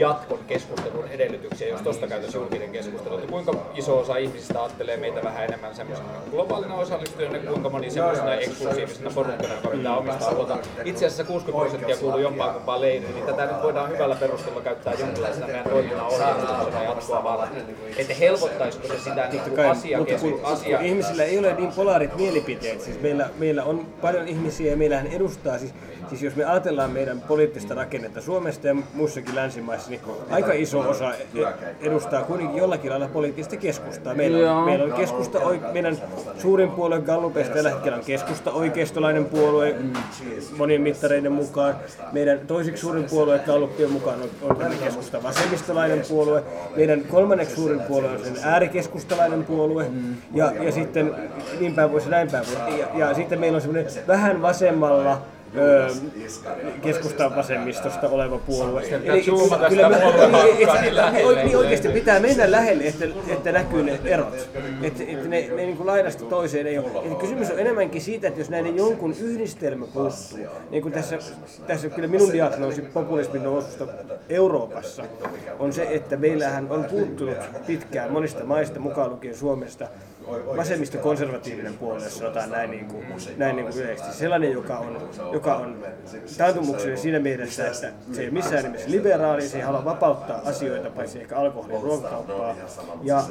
jatkon 0.00 0.38
keskustelun 0.46 1.08
edellytyksiä, 1.08 1.68
jos 1.68 1.82
tuosta 1.82 2.06
käytäisiin 2.06 2.40
julkinen 2.40 2.70
keskustelu, 2.70 3.14
että 3.14 3.30
kuinka 3.30 3.52
iso 3.74 3.98
osa 3.98 4.16
ihmisistä 4.16 4.62
ajattelee 4.62 4.96
meitä 4.96 5.22
vähän 5.24 5.44
enemmän 5.44 5.74
semmoisena 5.74 6.08
globaalina 6.30 6.74
osallistujana, 6.74 7.38
kuinka 7.38 7.68
moni 7.68 7.90
semmoisena 7.90 8.34
eksklusiivisena 8.34 9.10
porukkana, 9.14 9.54
joka 9.54 9.68
pitää 9.68 9.96
omistaa 9.96 10.34
huolta. 10.34 10.58
Itse 10.84 11.06
asiassa 11.06 11.24
60 11.24 11.62
prosenttia 11.62 11.96
kuuluu 11.96 12.18
jompaan 12.18 12.54
kumpaan 12.54 12.80
leiriin, 12.80 13.14
niin 13.14 13.26
tätä 13.26 13.46
nyt 13.46 13.62
voidaan 13.62 13.90
hyvällä 13.90 14.14
perusteella 14.14 14.60
käyttää 14.60 14.94
jonkinlaisena 14.98 15.46
meidän 15.46 15.64
toiminnan 15.64 16.06
ohjeistuksena 16.06 16.82
jatkoa 16.82 17.24
varten. 17.24 17.62
Että 17.96 18.14
helpottaisiko 18.14 18.88
se 18.88 18.98
sitä 18.98 19.28
niin 19.28 19.42
kuin 19.42 19.56
Kai, 19.56 19.70
asia, 20.42 20.80
ihmisillä 20.80 21.24
ei 21.24 21.38
ole 21.38 21.54
niin 21.54 21.72
polaarit 21.72 22.16
mielipiteet, 22.16 22.80
siis 22.80 23.00
meillä, 23.00 23.30
meillä 23.38 23.64
on 23.64 23.86
paljon 24.00 24.28
ihmisiä 24.28 24.70
ja 24.70 24.76
meillähän 24.76 25.06
edustaa, 25.06 25.58
siis, 25.58 25.74
siis 26.08 26.22
jos 26.22 26.36
me 26.36 26.44
ajatellaan 26.44 26.90
meidän 26.90 27.20
poliittista 27.20 27.74
rakennetta 27.74 28.20
Suomesta 28.20 28.66
ja 28.66 28.76
muissakin 28.94 29.34
länsimaissa, 29.34 29.87
niin 29.88 30.00
aika 30.30 30.52
iso 30.52 30.80
osa 30.80 31.14
e- 31.14 31.26
edustaa 31.80 32.22
kuitenkin 32.22 32.56
jollakin 32.56 32.90
lailla 32.90 33.08
poliittista 33.08 33.56
keskustaa. 33.56 34.14
Meillä 34.14 34.54
on, 34.56 34.64
meillä 34.64 34.84
on 34.84 34.92
keskusta, 34.92 35.40
oi- 35.40 35.60
meidän 35.72 35.96
suurin 36.38 36.70
puolue 36.70 37.00
Gallupeista 37.00 37.54
tällä 37.54 37.70
hetkellä 37.70 37.98
on 37.98 38.04
keskusta 38.04 38.50
oikeistolainen 38.50 39.24
puolue 39.24 39.74
monien 40.56 40.82
mittareiden 40.82 41.32
mukaan. 41.32 41.76
Meidän 42.12 42.38
toiseksi 42.46 42.80
suurin 42.80 43.04
puolue 43.04 43.38
Gallupien 43.46 43.90
mukaan 43.92 44.18
on, 44.42 44.56
on 44.62 44.72
keskusta 44.84 45.22
vasemmistolainen 45.22 46.02
puolue. 46.08 46.42
Meidän 46.76 47.02
kolmanneksi 47.04 47.54
suurin 47.54 47.80
puolue 47.80 48.10
on 48.10 48.24
sen 48.24 48.36
äärikeskustalainen 48.42 49.44
puolue. 49.44 49.86
Ja, 50.34 50.52
ja 50.60 50.72
sitten 50.72 51.14
niin 51.60 51.74
päin 51.74 51.90
pois 51.90 52.04
ja 52.04 52.10
näin 52.10 52.30
päin 52.30 52.44
pois. 52.46 52.78
Ja, 52.78 52.86
ja 52.98 53.14
sitten 53.14 53.40
meillä 53.40 53.56
on 53.56 53.62
semmoinen 53.62 53.92
vähän 54.06 54.42
vasemmalla 54.42 55.22
öö, 55.56 55.88
keskustan 56.82 57.36
vasemmistosta 57.36 58.08
oleva 58.08 58.38
puolue. 58.38 58.82
Eli 58.82 59.24
kyllä 59.68 59.88
me, 59.88 59.96
niin, 61.44 61.56
oikeasti 61.56 61.88
pitää 61.88 62.20
mennä 62.20 62.50
lähelle, 62.50 62.84
että, 62.84 63.04
että 63.28 63.52
näkyy 63.52 63.82
ne 63.82 64.00
erot. 64.04 64.34
Että, 64.82 65.02
että 65.06 65.28
ne, 65.28 65.48
ne 65.48 65.56
niin 65.56 65.76
kuin 65.76 65.86
laidasta 65.86 66.24
toiseen 66.24 66.66
ei 66.66 66.78
ole. 66.78 66.86
Että 66.86 67.20
kysymys 67.20 67.50
on 67.50 67.58
enemmänkin 67.58 68.00
siitä, 68.00 68.28
että 68.28 68.40
jos 68.40 68.50
näiden 68.50 68.76
jonkun 68.76 69.14
yhdistelmä 69.20 69.86
puuttuu, 69.86 70.38
niin 70.70 70.82
kuin 70.82 70.94
tässä, 70.94 71.18
tässä 71.66 71.88
kyllä 71.88 72.08
minun 72.08 72.32
diagnoosi 72.32 72.82
populismin 72.82 73.42
noususta 73.42 73.86
Euroopassa 74.28 75.04
on 75.58 75.72
se, 75.72 75.86
että 75.90 76.16
meillähän 76.16 76.66
on 76.70 76.84
puuttunut 76.84 77.36
pitkään 77.66 78.12
monista 78.12 78.44
maista, 78.44 78.80
mukaan 78.80 79.10
lukien 79.10 79.36
Suomesta, 79.36 79.88
vasemmista 80.56 80.98
konservatiivinen 80.98 81.74
puolue, 81.74 82.04
jos 82.04 82.18
sanotaan 82.18 82.50
näin, 82.50 82.70
niin 82.70 82.86
kuin, 82.86 83.04
näin 83.36 83.56
niin 83.56 83.66
kuin 83.68 83.82
yleisesti. 83.82 84.14
Sellainen, 84.14 84.52
joka 84.52 84.78
on, 84.78 85.08
joka 85.32 85.56
on 85.56 85.84
taantumuksellinen 86.38 86.98
siinä 86.98 87.18
mielessä, 87.18 87.66
että 87.66 87.92
se 88.12 88.22
ei 88.22 88.30
missään 88.30 88.64
nimessä 88.64 88.90
liberaali, 88.90 89.48
se 89.48 89.56
ei 89.56 89.62
halua 89.64 89.84
vapauttaa 89.84 90.40
asioita, 90.44 90.90
paitsi 90.90 91.20
ehkä 91.20 91.36
alkoholin 91.36 91.82
ruokakauppaa, 91.82 92.54
ja 93.02 93.22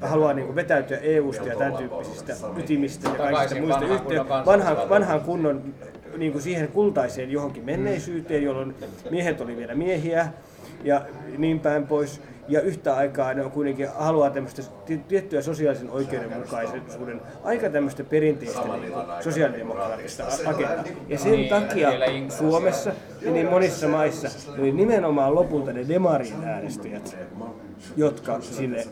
haluaa 0.00 0.32
niin 0.32 0.46
kuin 0.46 0.56
vetäytyä 0.56 0.98
EU-sta 0.98 1.48
ja 1.48 1.56
tämän 1.56 1.76
tyyppisistä 1.76 2.36
ytimistä 2.56 3.08
ja 3.08 3.14
kaikista 3.14 3.60
muista 3.60 3.84
yhteen, 3.84 4.26
kunnon 4.26 4.46
vanhaan, 4.46 4.88
vanhaan 4.88 5.20
kunnon 5.20 5.74
niin 6.16 6.32
kuin 6.32 6.42
siihen 6.42 6.68
kultaiseen 6.68 7.30
johonkin 7.30 7.64
menneisyyteen, 7.64 8.42
jolloin 8.42 8.74
miehet 9.10 9.40
oli 9.40 9.56
vielä 9.56 9.74
miehiä 9.74 10.28
ja 10.84 11.02
niin 11.38 11.60
päin 11.60 11.86
pois. 11.86 12.20
Ja 12.48 12.60
yhtä 12.60 12.94
aikaa 12.96 13.34
ne 13.34 13.44
on 13.44 13.50
kuitenkin 13.50 13.88
haluaa 13.88 14.30
tämmöistä 14.30 14.62
ti- 14.86 14.98
tiettyä 15.08 15.42
sosiaalisen 15.42 15.90
oikeudenmukaisuuden, 15.90 17.20
aika 17.44 17.70
tämmöistä 17.70 18.04
perinteistä 18.04 18.60
niin 18.60 18.92
kuin 18.92 19.04
sosiaalidemokraattista 19.20 20.24
a- 20.24 20.50
agendaa. 20.50 20.84
Ja 21.08 21.18
sen 21.18 21.32
Niin, 21.32 21.48
takia 21.48 21.88
Suomessa 22.38 22.90
ja 23.22 23.30
niin 23.30 23.48
monissa 23.50 23.88
maissa 23.88 24.28
ne 24.56 24.62
oli 24.62 24.72
nimenomaan 24.72 25.34
lopulta 25.34 25.72
ne 25.72 25.88
demarien 25.88 26.44
äänestäjät, 26.44 27.16
jotka 27.96 28.40
sinne 28.40 28.84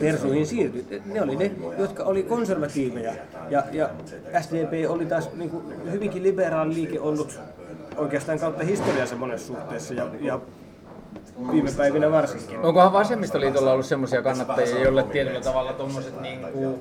persuihin 0.00 0.46
siirtyi. 0.46 1.02
Ne 1.06 1.22
oli 1.22 1.36
ne, 1.36 1.50
jotka 1.78 2.04
oli 2.04 2.22
konservatiiveja. 2.22 3.12
Ja, 3.50 3.64
ja 3.72 3.90
SDP 4.40 4.90
oli 4.90 5.06
taas 5.06 5.30
niin 5.34 5.50
kuin, 5.50 5.64
hyvinkin 5.92 6.22
liberaali 6.22 6.74
liike 6.74 7.00
ollut 7.00 7.40
oikeastaan 7.96 8.38
kautta 8.38 8.64
historiansa 8.64 9.16
monessa 9.16 9.46
suhteessa 9.46 9.94
ja, 9.94 10.06
ja 10.20 10.40
viime 11.52 11.70
päivinä 11.76 12.10
varsinkin. 12.10 12.58
Onkohan 12.58 12.92
vasemmistoliitolla 12.92 13.72
ollut 13.72 13.86
semmoisia 13.86 14.22
kannattajia, 14.22 14.80
joille 14.80 15.02
tietyllä 15.02 15.40
tavalla 15.40 15.72
tuommoiset 15.72 16.20
niinku, 16.20 16.78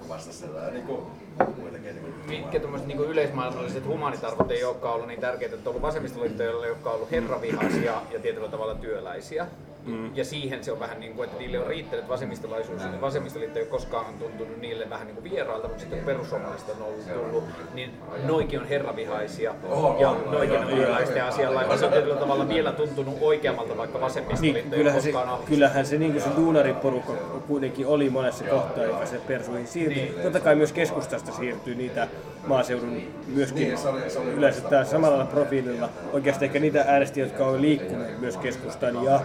mitkä 2.28 2.60
tuommoiset 2.60 2.88
niinku 2.88 3.04
yleismaailmalliset 3.04 3.86
humanitarvot 3.86 4.52
ei 4.52 4.64
olekaan 4.64 4.94
ollut 4.94 5.08
niin 5.08 5.22
tärkeitä, 5.22 5.56
että 5.56 5.70
on 5.70 5.72
ollut 5.72 5.88
vasemmistoliittoja, 5.88 6.68
jotka 6.68 6.90
on 6.90 6.96
ollut 6.96 7.12
herravihaisia 7.12 8.02
ja 8.12 8.20
tietyllä 8.20 8.48
tavalla 8.48 8.76
työläisiä. 8.76 9.48
Mm. 9.89 10.15
Ja 10.15 10.25
siihen 10.25 10.63
se 10.63 10.72
on 10.72 10.79
vähän 10.79 11.00
niin 11.00 11.13
kuin, 11.13 11.25
että 11.25 11.39
niille 11.39 11.60
on 11.60 11.67
riittänyt 11.67 12.10
vasemmistolaisuus. 12.10 12.81
Ja 12.81 13.01
vasemmistoliitto 13.01 13.60
ei 13.60 13.63
ole 13.63 13.72
koskaan 13.72 14.13
tuntunut 14.19 14.62
niille 14.62 14.89
vähän 14.89 15.08
niin 15.08 15.15
kuin 15.15 15.31
vieraalta, 15.31 15.67
mutta 15.67 15.81
sitten 15.81 16.00
perussuomalaiset 16.00 16.69
on 16.69 16.81
ollut 16.81 17.13
tullut, 17.13 17.43
niin 17.74 17.91
noikin 18.24 18.60
on 18.60 18.67
herravihaisia. 18.67 19.55
Ja 20.00 20.15
noikin 20.31 20.60
on 20.60 20.69
erilaisten 20.69 21.24
asialla. 21.24 21.63
Ja 21.63 21.77
se 21.77 21.86
on 21.86 21.91
tietyllä 21.91 22.15
tavalla 22.15 22.48
vielä 22.48 22.72
tuntunut 22.72 23.17
oikeammalta, 23.22 23.77
vaikka 23.77 24.01
vasemmistoliitto 24.01 24.69
niin, 24.69 24.77
kyllähän, 24.77 25.01
se, 25.01 25.13
kyllähän 25.46 25.86
se, 25.86 25.98
niin 25.98 26.12
kuin 26.12 26.22
se 26.22 26.29
duunariporukka 26.36 27.13
kuitenkin 27.48 27.88
oli 27.88 28.10
monessa 28.10 28.43
kohtaa, 28.43 28.84
joka 28.84 29.05
se 29.05 29.17
persuihin 29.27 29.67
siirtyi. 29.67 30.03
Niin. 30.03 30.24
Totta 30.24 30.39
kai 30.39 30.55
myös 30.55 30.74
keskustasta 30.74 31.31
siirtyy 31.31 31.75
niitä 31.75 32.08
maaseudun 32.48 33.01
myöskin 33.27 33.67
niin, 33.67 34.38
yleensä 34.38 34.84
samalla 34.84 35.25
profiililla. 35.25 35.89
Oikeastaan 36.13 36.46
ehkä 36.46 36.60
niitä 36.60 36.86
äänestäjiä, 36.88 37.25
jotka 37.25 37.46
on 37.46 37.62
liikkuneet 37.62 38.19
myös 38.19 38.38
keskustaan 38.38 39.03
ja 39.03 39.22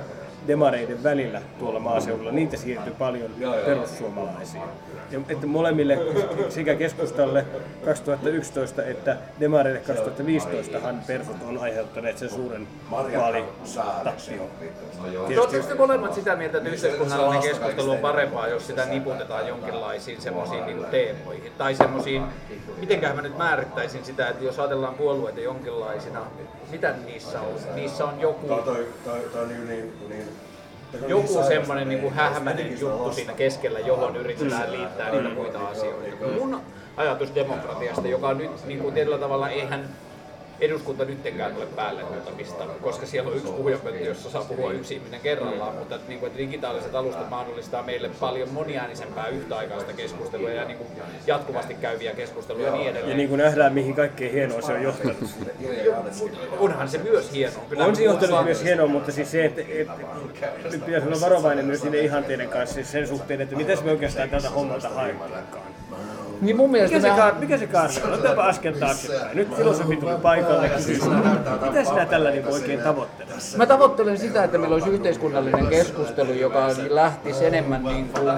demareiden 0.47 1.03
välillä 1.03 1.43
tuolla 1.59 1.81
maaseudulla, 1.81 2.33
niitä 2.33 2.57
siirtyy 2.57 2.93
paljon 2.99 3.31
perussuomalaisiin. 3.65 4.63
Ja, 5.11 5.21
että 5.29 5.47
molemmille 5.47 5.99
sekä 6.49 6.75
keskustalle 6.75 7.45
2011 7.85 8.85
että 8.85 9.17
demareille 9.41 9.81
2015 9.81 10.81
han 10.81 11.01
persut 11.07 11.37
on 11.49 11.59
aiheuttaneet 11.59 12.19
sen 12.19 12.31
suuren 12.31 12.69
vaalitappion. 12.91 14.51
Oletteko 15.39 15.67
te 15.69 15.75
molemmat 15.75 16.15
sitä 16.15 16.37
mieltä, 16.37 16.59
että 16.59 16.71
yhteiskunnallinen 16.71 17.43
keskustelu 17.43 17.91
on 17.91 17.99
parempaa, 17.99 18.49
jos 18.49 18.67
sitä 18.67 18.85
niputetaan 18.85 19.49
jonkinlaisiin 19.49 20.21
semmoisiin 20.21 20.67
niin 20.67 20.85
teemoihin? 20.85 21.53
Tai 21.59 21.75
semmoisiin, 21.75 22.23
mitenköhän 22.77 23.17
mä 23.17 23.23
nyt 23.23 23.39
määrittäisin 23.39 24.05
sitä, 24.05 24.29
että 24.29 24.45
jos 24.45 24.59
ajatellaan 24.59 24.95
puolueita 24.95 25.41
jonkinlaisina, 25.41 26.21
mitä 26.71 26.95
niissä 27.07 27.41
on? 27.41 27.55
Niissä 27.75 28.05
on 28.05 28.21
joku... 28.21 28.47
Toi, 28.47 28.63
toi, 28.63 28.87
toi, 29.05 29.21
toi 29.33 29.47
niin, 29.49 29.69
niin, 29.69 29.93
niin 30.09 30.29
joku 31.09 31.43
semmoinen 31.49 31.89
niin 31.89 32.01
kuin 32.01 32.15
hähmäinen 32.15 32.81
juttu 32.81 33.13
siinä 33.13 33.33
keskellä, 33.33 33.79
johon 33.79 34.17
yritetään 34.17 34.73
liittää 34.73 35.11
niitä 35.11 35.29
muita 35.29 35.69
asioita. 35.69 36.27
Mun 36.39 36.61
ajatus 36.97 37.35
demokratiasta, 37.35 38.09
joka 38.09 38.35
nyt 38.35 38.67
niin 38.67 38.79
kuin 38.79 38.95
tietyllä 38.95 39.19
tavalla, 39.19 39.49
eihän 39.49 39.89
eduskunta 40.61 41.05
nyttenkään 41.05 41.57
ole 41.57 41.67
päälle 41.67 42.03
muutamista, 42.03 42.65
koska 42.83 43.07
siellä 43.07 43.31
on 43.31 43.37
yksi 43.37 43.53
puhujapönttö, 43.53 44.05
jossa 44.05 44.31
saa 44.31 44.45
puhua 44.45 44.73
yksi 44.73 44.95
ihminen 44.95 45.21
kerrallaan, 45.21 45.75
mutta 45.75 45.95
että, 45.95 46.09
niin 46.09 46.21
kuin, 46.21 46.27
että 46.27 46.39
digitaaliset 46.39 46.95
alustat 46.95 47.31
mahdollistaa 47.31 47.83
meille 47.83 48.11
paljon 48.21 48.49
moniäänisempää 48.49 49.29
yhtäaikaista 49.29 49.93
keskustelua 49.93 50.51
ja 50.51 50.65
niin 50.65 50.79
kuin, 50.79 50.89
jatkuvasti 51.27 51.75
käyviä 51.75 52.13
keskusteluja 52.13 52.67
ja 52.67 52.73
niin 52.73 52.89
edelleen. 52.89 53.11
Ja 53.11 53.17
niin 53.17 53.29
kuin 53.29 53.39
nähdään, 53.39 53.73
mihin 53.73 53.95
kaikkein 53.95 54.33
hienoa 54.33 54.61
se 54.61 54.73
on 54.73 54.83
johtanut. 54.83 55.17
Onhan 56.59 56.89
se 56.89 56.99
myös 56.99 57.33
hienoa. 57.33 57.65
Kyllä 57.69 57.85
on 57.85 57.97
se 57.97 58.05
johtanut 58.05 58.45
myös 58.45 58.65
hienoa, 58.65 58.87
mutta 58.87 59.13
siis 59.13 59.31
se, 59.31 59.45
että, 59.45 59.63
että 59.69 59.93
nyt 60.73 60.87
pitäisi 60.87 61.07
olla 61.07 61.21
varovainen 61.21 61.65
myös 61.65 61.83
niiden 61.85 62.05
ihanteiden 62.05 62.49
kanssa 62.49 62.75
siis 62.75 62.93
sen 62.93 63.09
suhteen, 63.09 63.41
että 63.41 63.57
miten 63.57 63.79
me 63.85 63.91
oikeastaan 63.91 64.31
tältä 64.31 64.51
hommalta 64.51 64.89
haemmekaan. 64.89 65.74
Niin 66.41 66.57
mun 66.57 66.71
mielestä 66.71 66.97
mikä, 66.97 67.09
se, 67.14 67.21
ka- 67.21 67.37
mikä 67.41 67.59
se 67.59 67.67
kaarti 67.67 68.00
on? 68.05 68.12
Otetaanpa 68.12 68.43
askel 68.43 68.73
taaksepäin. 68.73 69.37
Nyt 69.37 69.57
filosofi 69.57 69.97
tuli 69.97 70.14
paikalle 70.23 70.71
Mitä 71.67 71.85
sinä 71.85 72.07
tällä 72.07 72.31
niin 72.31 72.47
oikein 72.47 72.81
tavoittelet? 72.81 73.35
Mä 73.57 73.67
tavoittelen 73.67 74.19
sitä, 74.19 74.45
että 74.45 74.59
meillä 74.59 74.75
olisi 74.75 74.91
yhteiskunnallinen 74.91 75.67
keskustelu, 75.67 76.33
joka 76.33 76.67
lähtisi 76.88 77.47
enemmän 77.47 77.83
niin 77.83 78.09
kuin, 78.09 78.29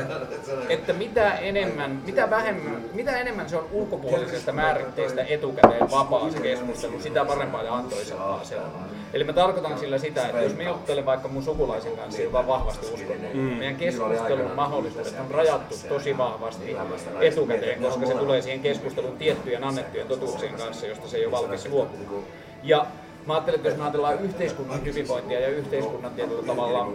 että 0.68 0.92
mitä 0.92 1.32
enemmän, 1.32 2.02
mitä 2.06 2.30
vähemmän, 2.30 2.82
mitä 2.92 3.16
enemmän 3.16 3.48
se 3.48 3.56
on 3.56 3.68
ulkopuolisesta 3.72 4.52
määritteistä 4.52 5.24
etukäteen 5.28 5.90
vapaa 5.90 6.30
se 6.30 6.40
keskustelu, 6.40 7.00
sitä 7.00 7.24
parempaa 7.24 7.62
ja 7.62 7.74
antoisempaa 7.74 8.44
se 8.44 8.56
on. 8.56 8.70
Eli 9.12 9.24
mä 9.24 9.32
tarkoitan 9.32 9.78
sillä 9.78 9.98
sitä, 9.98 10.26
että 10.26 10.40
jos 10.40 10.56
me 10.56 10.64
juttelen 10.64 11.06
vaikka 11.06 11.28
mun 11.28 11.42
sukulaisen 11.42 11.96
kanssa, 11.96 12.22
joka 12.22 12.38
on 12.38 12.46
vahvasti 12.46 12.86
uskonnollinen, 12.86 13.36
mm. 13.36 13.42
meidän 13.42 13.76
keskustelun 13.76 14.50
mahdollisuudet 14.54 15.14
on 15.20 15.30
rajattu 15.30 15.74
tosi 15.88 16.18
vahvasti 16.18 16.76
etukäteen, 17.20 17.82
koska 17.82 18.06
se 18.06 18.14
tulee 18.14 18.42
siihen 18.42 18.60
keskusteluun 18.60 19.16
tiettyjen 19.16 19.64
annettujen 19.64 20.08
totuuksien 20.08 20.54
kanssa, 20.54 20.86
josta 20.86 21.08
se 21.08 21.16
ei 21.16 21.26
ole 21.26 21.32
valmis 21.32 21.68
luopumaan. 21.68 22.24
Ja 22.62 22.86
mä 23.26 23.34
ajattelen, 23.34 23.56
että 23.56 23.68
jos 23.68 23.78
me 23.78 23.84
ajatellaan 23.84 24.20
yhteiskunnan 24.20 24.84
hyvinvointia 24.84 25.40
ja 25.40 25.48
yhteiskunnan 25.48 26.12
tietyllä 26.12 26.42
tavalla 26.42 26.92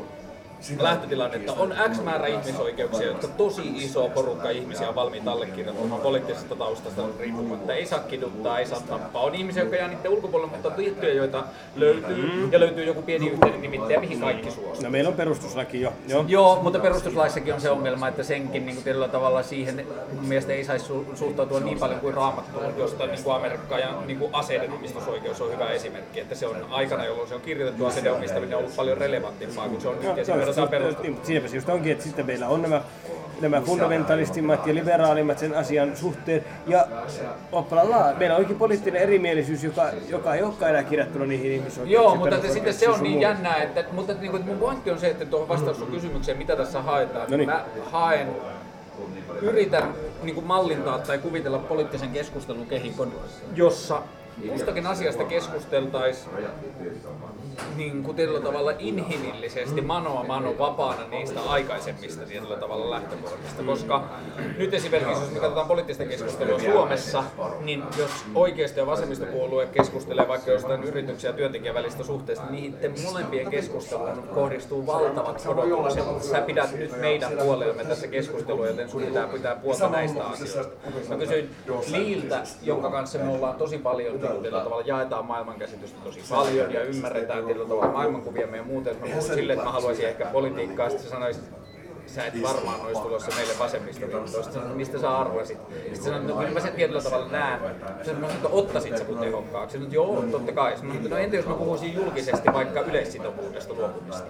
lähtötilannetta. 0.80 1.54
On 1.54 1.74
X 1.94 2.04
määrä 2.04 2.28
ihmisoikeuksia, 2.28 3.08
jotka 3.08 3.28
tosi 3.28 3.62
iso 3.76 4.10
porukka 4.10 4.50
ihmisiä 4.50 4.90
on 4.90 4.96
valmiita 4.96 5.32
allekirjoittamaan 5.32 6.02
poliittisesta 6.02 6.56
taustasta 6.56 7.02
riippumatta. 7.20 7.74
Ei 7.74 7.86
saa 7.86 8.00
kiduttaa, 8.00 8.60
ei 8.60 8.66
saa 8.66 8.82
tappaa. 8.90 9.22
On 9.22 9.36
ihmisiä, 9.36 9.64
jotka 9.64 9.76
jää 9.76 9.88
niiden 9.88 10.12
ulkopuolella, 10.12 10.52
mutta 10.52 10.72
tiettyjä, 10.72 11.14
joita 11.14 11.44
löytyy. 11.76 12.32
Mm. 12.34 12.52
Ja 12.52 12.60
löytyy 12.60 12.86
joku 12.86 13.02
pieni 13.02 13.30
yhteinen 13.30 13.62
nimittäjä, 13.62 14.00
mihin 14.00 14.20
kaikki 14.20 14.52
suostuu. 14.52 14.84
No 14.84 14.90
meillä 14.90 15.08
on 15.08 15.14
perustuslaki 15.14 15.82
jo. 15.82 15.94
Joo, 16.08 16.26
Joo 16.28 16.60
mutta 16.64 16.80
perustuslaissakin 16.80 17.54
on 17.54 17.62
se 17.62 17.70
ongelma, 17.70 18.08
että 18.08 18.24
senkin 18.24 18.66
niin 18.66 18.76
kuin 18.76 18.84
tietyllä 18.84 19.08
tavalla 19.08 19.44
siihen 19.44 19.88
mun 20.14 20.26
mielestä 20.26 20.54
ei 20.54 20.64
saisi 20.64 20.86
su- 20.94 21.16
suhtautua 21.16 21.60
niin 21.60 21.80
paljon 21.80 22.00
kuin 22.00 22.14
raamattuun, 22.14 22.74
josta 22.78 23.06
niin 23.06 23.24
kuin 23.24 23.36
Amerikka 23.36 23.80
ja 23.80 24.02
niin 24.06 24.20
kuin 24.20 24.36
aseiden 24.36 24.72
omistusoikeus 24.72 25.42
on 25.42 25.52
hyvä 25.52 25.70
esimerkki. 25.70 26.20
Että 26.20 26.36
se 26.36 26.48
on 26.48 26.56
aikana, 26.70 27.06
jolloin 27.06 27.30
se 27.30 27.36
on 27.36 27.42
kirjoitettu 27.42 27.86
aseiden 27.86 28.14
omistaminen 28.14 28.58
on 28.58 28.64
ollut 28.64 28.76
paljon 28.76 28.98
relevantimpaa 28.98 29.70
kuin 29.70 29.82
se 29.82 29.88
on 29.88 29.98
nyt. 30.02 30.51
Ja 30.58 30.64
otetaan 30.64 30.96
Niin, 31.04 31.18
siinäpä 31.24 31.48
se 31.48 31.56
just 31.56 31.70
onkin, 31.70 31.92
että 31.92 32.04
sitten 32.04 32.26
meillä 32.26 32.48
on 32.48 32.62
nämä, 32.62 32.82
nämä 33.42 33.62
fundamentalistimmat 33.62 34.68
ja 34.68 34.74
liberaalimmat 34.74 35.40
sen 35.40 35.56
asian 35.58 35.98
suhteen. 35.98 36.46
Ja 36.68 36.88
oppalalla, 37.52 38.14
meillä 38.18 38.36
onkin 38.36 38.56
poliittinen 38.56 39.02
erimielisyys, 39.02 39.64
joka, 39.64 39.90
joka 40.10 40.36
ei 40.36 40.44
olekaan 40.44 40.70
enää 40.70 40.84
kirjattuna 40.84 41.26
niihin 41.26 41.52
ihmisoikeuksiin. 41.52 41.94
Joo, 41.94 42.16
mutta 42.16 42.36
että 42.36 42.54
sitten 42.54 42.74
se 42.74 42.90
on 42.90 43.04
niin 43.04 43.22
jännää, 43.22 43.56
että, 43.56 43.86
mutta 43.92 44.12
että, 44.12 44.22
niin 44.22 44.32
kuin, 44.32 44.46
mun 44.46 44.58
pointti 44.58 44.92
on 44.92 45.00
se, 45.00 45.08
että 45.08 45.26
tuohon 45.26 45.50
vastaus 45.50 45.78
sun 45.78 45.92
kysymykseen, 45.92 46.38
mitä 46.38 46.56
tässä 46.56 46.82
haetaan, 46.82 47.32
no 47.32 47.38
niin. 47.38 47.50
mä 47.50 47.66
haen 47.92 48.28
yritän 49.42 49.94
niin 50.24 50.36
kuin 50.36 50.46
mallintaa 50.46 51.00
tai 51.00 51.18
kuvitella 51.18 51.58
poliittisen 51.60 52.10
keskustelun 52.10 52.66
kehikon, 52.66 53.14
jossa 53.56 54.02
kustakin 54.50 54.88
asiasta 54.88 55.24
keskusteltaisiin 55.24 56.36
niin 57.76 58.04
kuin 58.04 58.16
tietyllä 58.16 58.40
tavalla 58.40 58.72
inhimillisesti 58.80 59.82
manoa 59.82 60.24
mano 60.24 60.58
vapaana 60.58 61.08
niistä 61.08 61.42
aikaisemmista 61.42 62.26
tietyllä 62.26 62.58
tavalla 62.58 62.90
lähtökohdista. 62.90 63.64
Koska 63.64 64.04
nyt 64.58 64.74
esimerkiksi, 64.74 65.24
jos 65.24 65.32
me 65.32 65.40
katsotaan 65.40 65.68
poliittista 65.68 66.06
keskustelua 66.06 66.60
Suomessa, 66.60 67.24
niin 67.60 67.84
jos 67.98 68.12
oikeisto- 68.36 68.80
ja 68.80 68.86
vasemmistopuolue 68.86 69.66
keskustelee 69.66 70.28
vaikka 70.28 70.52
jostain 70.52 70.84
yrityksen 70.84 71.30
ja 71.30 71.34
työntekijän 71.34 71.76
välistä 71.76 72.04
suhteesta, 72.04 72.46
niin 72.50 72.72
niiden 72.72 72.94
molempien 73.04 73.50
keskusteluun 73.50 74.28
kohdistuu 74.34 74.88
valtavat 74.88 75.46
odotukset. 75.48 76.24
Sä 76.24 76.42
pidät 76.42 76.72
nyt 76.72 77.02
meidän 77.02 77.32
puolellemme 77.32 77.84
tässä 77.84 78.08
keskustelua, 78.08 78.68
joten 78.68 78.90
sun 78.90 79.04
pitää 79.04 79.28
pitää 79.28 79.56
puolta 79.56 79.90
näistä 79.90 80.24
asioista. 80.24 80.74
Mä 81.10 81.16
kysyin 81.16 81.50
Liiltä, 81.92 82.44
jonka 82.62 82.92
kanssa 82.92 83.20
me 83.20 83.32
ollaan 83.32 83.56
tosi 83.56 83.78
paljon 83.78 84.21
tietyllä 84.28 84.64
tavalla 84.64 84.84
jaetaan 84.86 85.26
maailmankäsitystä 85.26 86.00
tosi 86.04 86.22
paljon 86.30 86.74
ja 86.74 86.84
ymmärretään 86.84 87.46
tietyllä 87.46 87.68
tavalla 87.68 87.92
maailmankuvia 87.92 88.56
ja 88.56 88.64
muuta. 88.64 88.90
Jos 88.90 89.00
mä 89.00 89.06
puhun 89.06 89.22
silleen, 89.22 89.50
että 89.50 89.66
mä 89.66 89.72
haluaisin 89.72 90.08
ehkä 90.08 90.26
politiikkaa, 90.26 90.90
sitten 90.90 91.10
sanoisin, 91.10 91.44
sä 92.06 92.26
et 92.26 92.42
varmaan 92.42 92.82
olisi 92.82 93.02
tulossa 93.02 93.32
meille 93.36 93.54
vasemmista 93.60 94.06
liittoista, 94.06 94.60
mistä 94.60 95.00
sä 95.00 95.18
arvasit. 95.18 95.58
Sitten 95.74 96.04
sanoin, 96.04 96.22
että 96.22 96.34
no, 96.34 96.40
kyllä 96.40 96.54
mä 96.54 96.60
sen 96.60 96.74
tietyllä 96.74 97.02
tavalla 97.02 97.28
näen. 97.28 97.60
Sanoin, 98.06 98.34
että 98.36 98.48
ottaisit 98.48 98.98
sä 98.98 99.06
kun 99.06 99.18
tehokkaaksi. 99.18 99.74
Sanoin, 99.74 99.86
että 99.86 99.96
joo, 99.96 100.24
totta 100.32 100.52
kai. 100.52 100.78
Sanoin, 100.78 101.10
no 101.10 101.18
entä 101.18 101.36
jos 101.36 101.46
mä 101.46 101.54
puhuisin 101.54 101.94
julkisesti 101.94 102.54
vaikka 102.54 102.80
yleissitovuudesta 102.80 103.74
luopumista? 103.74 104.28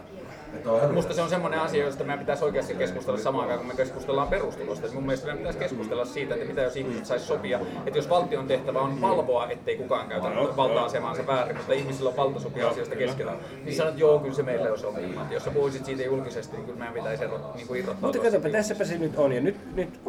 Musta 0.94 1.14
se 1.14 1.22
on 1.22 1.30
semmoinen 1.30 1.60
asia, 1.60 1.86
josta 1.86 2.04
meidän 2.04 2.20
pitäisi 2.20 2.46
oikeasti 2.46 2.76
keskustella 2.76 3.20
samaan 3.20 3.44
aikaan, 3.44 3.60
kun 3.60 3.68
me 3.68 3.74
keskustellaan 3.74 4.28
perustulosta. 4.28 4.88
mun 4.94 5.04
mielestä 5.04 5.26
meidän 5.26 5.38
pitäisi 5.38 5.60
keskustella 5.60 6.06
siitä, 6.06 6.36
että 6.36 6.48
mitä 6.48 6.62
jos 6.62 6.76
ihmiset 6.76 7.06
saisi 7.06 7.26
sopia, 7.26 7.60
että 7.86 8.00
jos 8.00 8.10
valtion 8.10 8.48
tehtävä 8.48 8.80
on 8.80 9.02
valvoa, 9.02 9.48
ettei 9.50 9.78
kukaan 9.78 10.08
käytä 10.08 10.28
valta-asemaansa 10.58 11.28
väärin, 11.28 11.58
mutta 11.58 11.74
ihmisillä 11.74 12.10
on 12.10 12.18
valta 12.18 12.40
sopia 12.40 12.70
asioista 12.70 12.96
keskellä, 12.96 13.34
niin 13.64 13.76
sanot, 13.76 13.90
että 13.90 14.02
joo, 14.02 14.20
kyllä 14.20 14.36
se 14.36 14.44
meille 14.44 14.72
olisi 14.72 14.86
ongelma. 14.86 15.26
Jos 15.32 15.44
sä 15.44 15.52
puhuisit 15.52 15.86
siitä 15.86 16.04
julkisesti, 16.04 16.56
niin 16.56 16.66
kyllä 16.66 16.80
meidän 16.80 16.94
pitäisi 16.94 17.24
erot, 17.24 17.56
niin 17.56 17.68
kuin 17.68 17.80
irrottaa. 17.80 18.08
Mutta 18.08 18.20
katsoppa, 18.20 18.50
tässäpä 18.50 18.86
se 18.86 18.98
nyt 18.98 19.18
on. 19.18 19.32
Ja 19.32 19.42
nyt, 19.42 19.76
nyt 19.76 20.00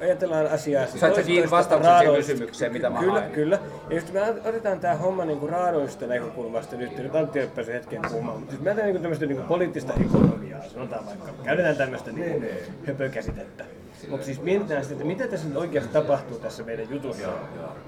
ajatellaan 0.00 0.46
asiaa... 0.46 0.86
Sait 0.86 1.14
sä 1.14 1.22
kiinni 1.22 1.50
vastauksen 1.50 2.14
kysymykseen, 2.16 2.72
mitä 2.72 2.90
mä 2.90 2.98
Kyllä, 2.98 3.12
haen. 3.12 3.30
kyllä. 3.30 3.58
Ja 3.90 3.94
jos 3.94 4.12
me 4.12 4.20
otetaan 4.44 4.80
tämä 4.80 4.94
homma 4.94 5.24
niin 5.24 5.38
kuin 5.40 5.50
raadoista 5.50 6.06
näkökulmasta 6.06 6.76
nyt, 6.76 6.98
nyt 6.98 7.14
Antti 7.14 7.50
päässyt 7.54 7.74
hetken 7.74 8.02
puhumaan, 8.10 8.38
mutta 8.38 8.54
jos 8.54 8.62
me 8.62 8.70
ajatellaan 8.70 8.92
niin 8.92 9.02
tämmöistä 9.02 9.26
niin 9.26 9.42
poliittista 9.42 9.92
ekonomiaa, 10.00 10.62
sanotaan 10.62 11.06
vaikka, 11.06 11.32
käytetään 11.44 11.76
tämmöistä 11.76 12.12
niin 12.12 12.48
höpökäsitettä. 12.86 13.64
Mutta 14.08 14.26
siis 14.26 14.42
mietitään 14.42 14.84
sitten, 14.84 14.96
että 14.96 15.22
mitä 15.22 15.30
tässä 15.30 15.48
nyt 15.48 15.56
oikeasti 15.56 15.92
tapahtuu 15.92 16.38
tässä 16.38 16.62
meidän 16.62 16.86
jutussa. 16.90 17.28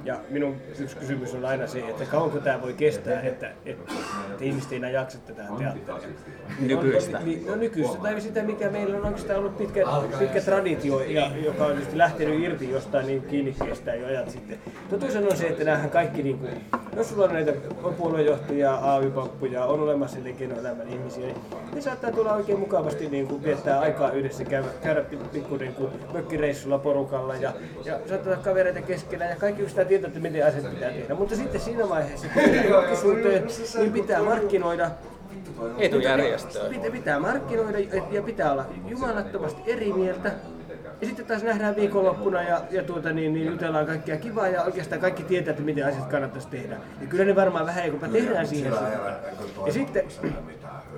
Ja 0.05 0.21
minun 0.31 0.57
yksi 0.79 0.97
kysymys 0.97 1.35
on 1.35 1.45
aina 1.45 1.67
se, 1.67 1.79
että 1.79 2.05
kauanko 2.05 2.39
tämä 2.39 2.63
voi 2.63 2.73
kestää, 2.73 3.21
että, 3.21 3.53
että, 3.67 3.93
että 4.31 4.45
ihmiset 4.45 4.73
ei 4.73 4.77
enää 4.77 4.91
jaksa 4.91 5.19
tätä 5.19 5.43
teatteria. 5.59 6.17
Nykyistä. 6.61 7.19
Niin, 7.19 7.47
no 7.47 7.57
nykyistä, 7.57 7.99
tai 7.99 8.21
sitä 8.21 8.43
mikä 8.43 8.71
meillä 8.71 8.97
on 8.97 9.05
oikeastaan 9.05 9.39
ollut 9.39 9.57
pitkä, 9.57 9.85
pitkä 10.19 10.41
traditio, 10.41 11.01
ja, 11.01 11.31
joka 11.45 11.67
on 11.67 11.77
just 11.77 11.93
lähtenyt 11.95 12.41
irti 12.41 12.71
jostain 12.71 13.07
niin 13.07 13.23
kiinnikkeestä 13.23 13.95
jo 13.95 14.07
ajat 14.07 14.31
sitten. 14.31 14.59
Totuus 14.91 15.17
on 15.17 15.37
se, 15.37 15.47
että 15.47 15.65
näähän 15.65 15.91
kaikki 15.91 16.23
niin 16.23 16.39
kuin, 16.39 16.51
jos 16.97 17.09
sulla 17.09 17.25
on 17.25 17.33
näitä 17.33 17.53
on 17.83 17.95
puoluejohtajia, 17.95 18.75
AY-pappuja, 18.75 19.65
on 19.65 19.81
olemassa 19.81 20.19
elinkeinoelämän 20.19 20.89
ihmisiä, 20.89 21.27
niin 21.27 21.37
ne 21.75 21.81
saattaa 21.81 22.13
tulla 22.13 22.35
oikein 22.35 22.59
mukavasti 22.59 23.09
niin 23.09 23.27
kuin 23.27 23.43
viettää 23.43 23.81
aikaa 23.81 24.11
yhdessä, 24.11 24.45
käydä, 24.45 24.69
käydä 24.83 25.05
pikku 25.33 25.57
niin 25.57 25.75
kuin 25.75 25.91
mökkireissulla 26.13 26.79
porukalla 26.79 27.37
ja, 27.37 27.53
ja 27.85 28.01
saattaa 28.09 28.33
olla 28.33 28.43
kavereita 28.43 28.83
keskellä 28.83 29.25
ja 29.25 29.37
kaikki 29.37 29.69
sitä 29.69 29.85
tietää, 29.85 30.09
että 30.09 30.21
miten 30.21 30.47
asiat 30.47 30.71
pitää 30.75 30.91
tehdä. 30.91 31.15
Mutta 31.15 31.37
sitten 31.37 31.61
siinä 31.61 31.89
vaiheessa, 31.89 32.27
kun 32.35 32.43
niin 33.83 33.93
pitää 33.93 34.23
markkinoida 34.23 34.91
etujärjestöä. 35.79 36.69
Pitää, 36.69 36.91
pitää 36.91 37.21
markkinoida 37.21 37.79
ja 38.11 38.23
pitää 38.23 38.53
olla 38.53 38.67
jumalattomasti 38.87 39.63
eri 39.67 39.93
mieltä. 39.93 40.33
Ja 41.01 41.07
sitten 41.07 41.27
taas 41.27 41.43
nähdään 41.43 41.77
viikonloppuna 41.77 42.43
ja, 42.43 42.61
ja 42.71 42.83
tuota, 42.83 43.13
niin, 43.13 43.35
niin 43.35 43.47
jutellaan 43.47 43.87
kaikkea 43.87 44.17
kivaa 44.17 44.49
ja 44.49 44.63
oikeastaan 44.63 45.01
kaikki 45.01 45.23
tietää, 45.23 45.51
että 45.51 45.63
miten 45.63 45.87
asiat 45.87 46.07
kannattaisi 46.07 46.49
tehdä. 46.49 46.77
Ja 47.01 47.07
kyllä 47.07 47.25
ne 47.25 47.35
varmaan 47.35 47.67
vähän 47.67 47.91
kun 47.91 48.11
tehdään 48.11 48.47
siihen 48.47 48.73
suuntaan. 48.73 49.17
Ja 49.67 49.73
sitten 49.73 50.05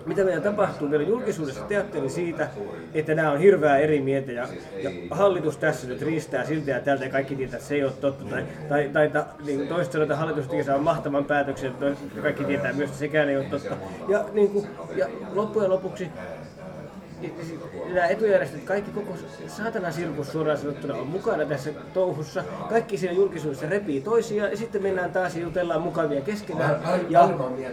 mitä 0.07 0.25
meillä 0.25 0.43
tapahtuu 0.43 0.89
meillä 0.89 1.09
julkisuudessa 1.09 1.65
teatteri 1.65 2.09
siitä, 2.09 2.49
että 2.95 3.15
nämä 3.15 3.33
on 3.33 3.39
hirveää 3.39 3.79
eri 3.79 4.01
mieltä 4.01 4.33
ja, 4.33 4.49
ja 4.83 4.91
hallitus 5.11 5.57
tässä 5.57 5.87
nyt 5.89 6.03
riistää 6.03 6.45
siltä 6.45 6.71
ja 6.71 6.81
tältä 6.81 7.05
ja 7.05 7.11
kaikki 7.11 7.37
tietää, 7.37 7.57
että 7.57 7.69
se 7.69 7.75
ei 7.75 7.85
ole 7.85 7.93
totta. 8.01 8.25
Tai, 8.25 8.45
tai, 8.69 8.91
tai 8.93 9.09
ta, 9.09 9.27
niin 9.45 9.69
toista 9.69 9.93
sanotaan, 9.93 10.03
että 10.03 10.17
hallitus 10.17 10.47
tekee 10.47 10.65
saa 10.65 10.79
mahtavan 10.79 11.25
päätöksen, 11.25 11.73
ja 12.17 12.23
kaikki 12.23 12.45
tietää 12.45 12.73
myös, 12.73 12.89
että 12.89 12.99
sekään 12.99 13.29
ei 13.29 13.37
ole 13.37 13.45
totta. 13.45 13.77
Ja, 14.09 14.25
niin 14.33 14.51
kuin, 14.51 14.67
ja 14.97 15.07
loppujen 15.35 15.71
lopuksi 15.71 16.09
nämä 17.95 18.07
etujärjestöt, 18.07 18.65
kaikki 18.65 18.91
koko 18.91 19.15
saatana 19.47 19.93
sirkus 19.93 20.33
suoraan 20.33 20.59
sanottuna 20.59 20.95
on 20.95 21.07
mukana 21.07 21.45
tässä 21.45 21.71
touhussa. 21.95 22.45
Kaikki 22.69 22.99
siinä 22.99 23.15
julkisuudessa 23.15 23.67
repii 23.69 24.01
toisiaan 24.01 24.51
ja 24.51 24.57
sitten 24.57 24.83
mennään 24.83 25.13
taas 25.13 25.37
ja 25.37 25.43
jutellaan 25.43 25.81
mukavia 25.83 26.21
keskenään. 26.21 26.77
Ja 27.09 27.29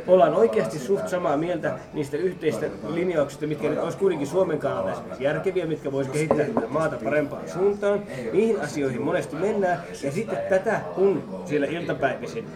ollaan 0.07 0.33
oikeasti 0.33 0.79
suht 0.79 1.07
samaa 1.07 1.37
mieltä 1.37 1.79
niistä 1.93 2.17
yhteistä 2.17 2.65
linjauksista, 2.87 3.47
mitkä 3.47 3.69
nyt 3.69 3.79
olisi 3.79 3.97
kuitenkin 3.97 4.27
Suomen 4.27 4.59
kannalta 4.59 5.01
järkeviä, 5.19 5.65
mitkä 5.65 5.91
voisi 5.91 6.09
kehittää 6.09 6.45
maata 6.67 6.97
parempaan 7.03 7.49
suuntaan. 7.49 8.03
Niihin 8.33 8.61
asioihin 8.61 9.01
monesti 9.01 9.35
mennään. 9.35 9.83
Ja 10.03 10.11
sitten 10.11 10.37
tätä, 10.49 10.81
kun 10.95 11.23
siellä 11.45 11.67
iltapäivisin 11.67 12.47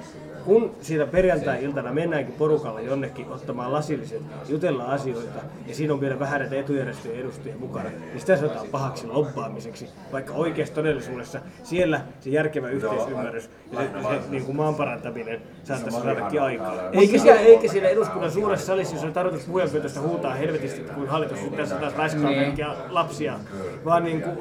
kun 0.45 0.75
siitä 0.81 1.07
perjantai-iltana 1.07 1.93
mennäänkin 1.93 2.36
porukalla 2.36 2.81
jonnekin 2.81 3.29
ottamaan 3.29 3.74
lasilliset, 3.74 4.21
jutella 4.50 4.83
asioita, 4.83 5.39
ja 5.67 5.75
siinä 5.75 5.93
on 5.93 6.01
vielä 6.01 6.19
vähän 6.19 6.39
näitä 6.39 6.55
etujärjestöjen 6.55 7.19
edustajia 7.19 7.57
mukana, 7.57 7.89
niin 7.89 8.19
sitä 8.19 8.38
sanotaan 8.38 8.67
pahaksi 8.67 9.07
lobbaamiseksi, 9.07 9.89
vaikka 10.12 10.33
oikeassa 10.33 10.74
todellisuudessa 10.74 11.39
siellä 11.63 12.01
se 12.19 12.29
järkevä 12.29 12.69
yhteisymmärrys 12.69 13.50
ja 13.71 13.79
se, 13.79 13.88
se 13.88 14.29
niin 14.29 14.45
kuin 14.45 14.55
maan 14.55 14.75
parantaminen 14.75 15.41
saattaisi 15.63 16.01
saadakin 16.01 16.41
aikaa. 16.41 16.75
Eikä 16.91 17.17
siellä, 17.17 17.41
eikä 17.41 17.67
siellä 17.67 17.89
eduskunnan 17.89 18.31
suuressa 18.31 18.65
salissa, 18.65 18.95
jos 18.95 19.03
on 19.03 19.13
tarkoitus 19.13 19.48
puheenpyytöstä 19.48 20.01
huutaa 20.01 20.33
helvetisti, 20.33 20.81
kun 20.81 21.07
hallitus 21.07 21.41
nyt 21.41 21.57
tässä 21.57 21.75
taas 21.75 21.98
laiskaa 21.98 22.29
niin. 22.29 22.55
lapsia, 22.89 23.39
vaan, 23.86 24.03
niin 24.03 24.21
kuin, 24.21 24.38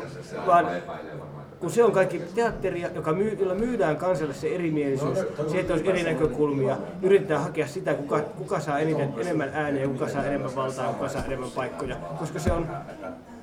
vaan 0.47 0.67
kun 1.61 1.71
se 1.71 1.85
on 1.85 1.93
kaikki 1.93 2.23
teatteria, 2.35 2.89
joka 2.95 3.13
myy, 3.13 3.37
jolla 3.41 3.55
myydään 3.55 3.97
kansalle 3.97 4.35
se 4.35 4.55
erimielisyys, 4.55 5.19
se, 5.49 5.61
että 5.61 5.73
olisi 5.73 5.89
eri 5.89 6.03
näkökulmia, 6.03 6.77
yritetään 7.03 7.43
hakea 7.43 7.67
sitä, 7.67 7.95
kuka, 7.95 8.21
kuka 8.21 8.61
saa 8.61 8.79
eniten, 8.79 9.15
enemmän 9.19 9.51
ääniä, 9.55 9.89
kuka 9.89 10.09
saa 10.09 10.25
enemmän 10.25 10.55
valtaa, 10.55 10.93
kuka 10.93 11.09
saa 11.09 11.25
enemmän 11.25 11.51
paikkoja, 11.51 11.97
koska 12.19 12.39
se 12.39 12.53
on 12.53 12.69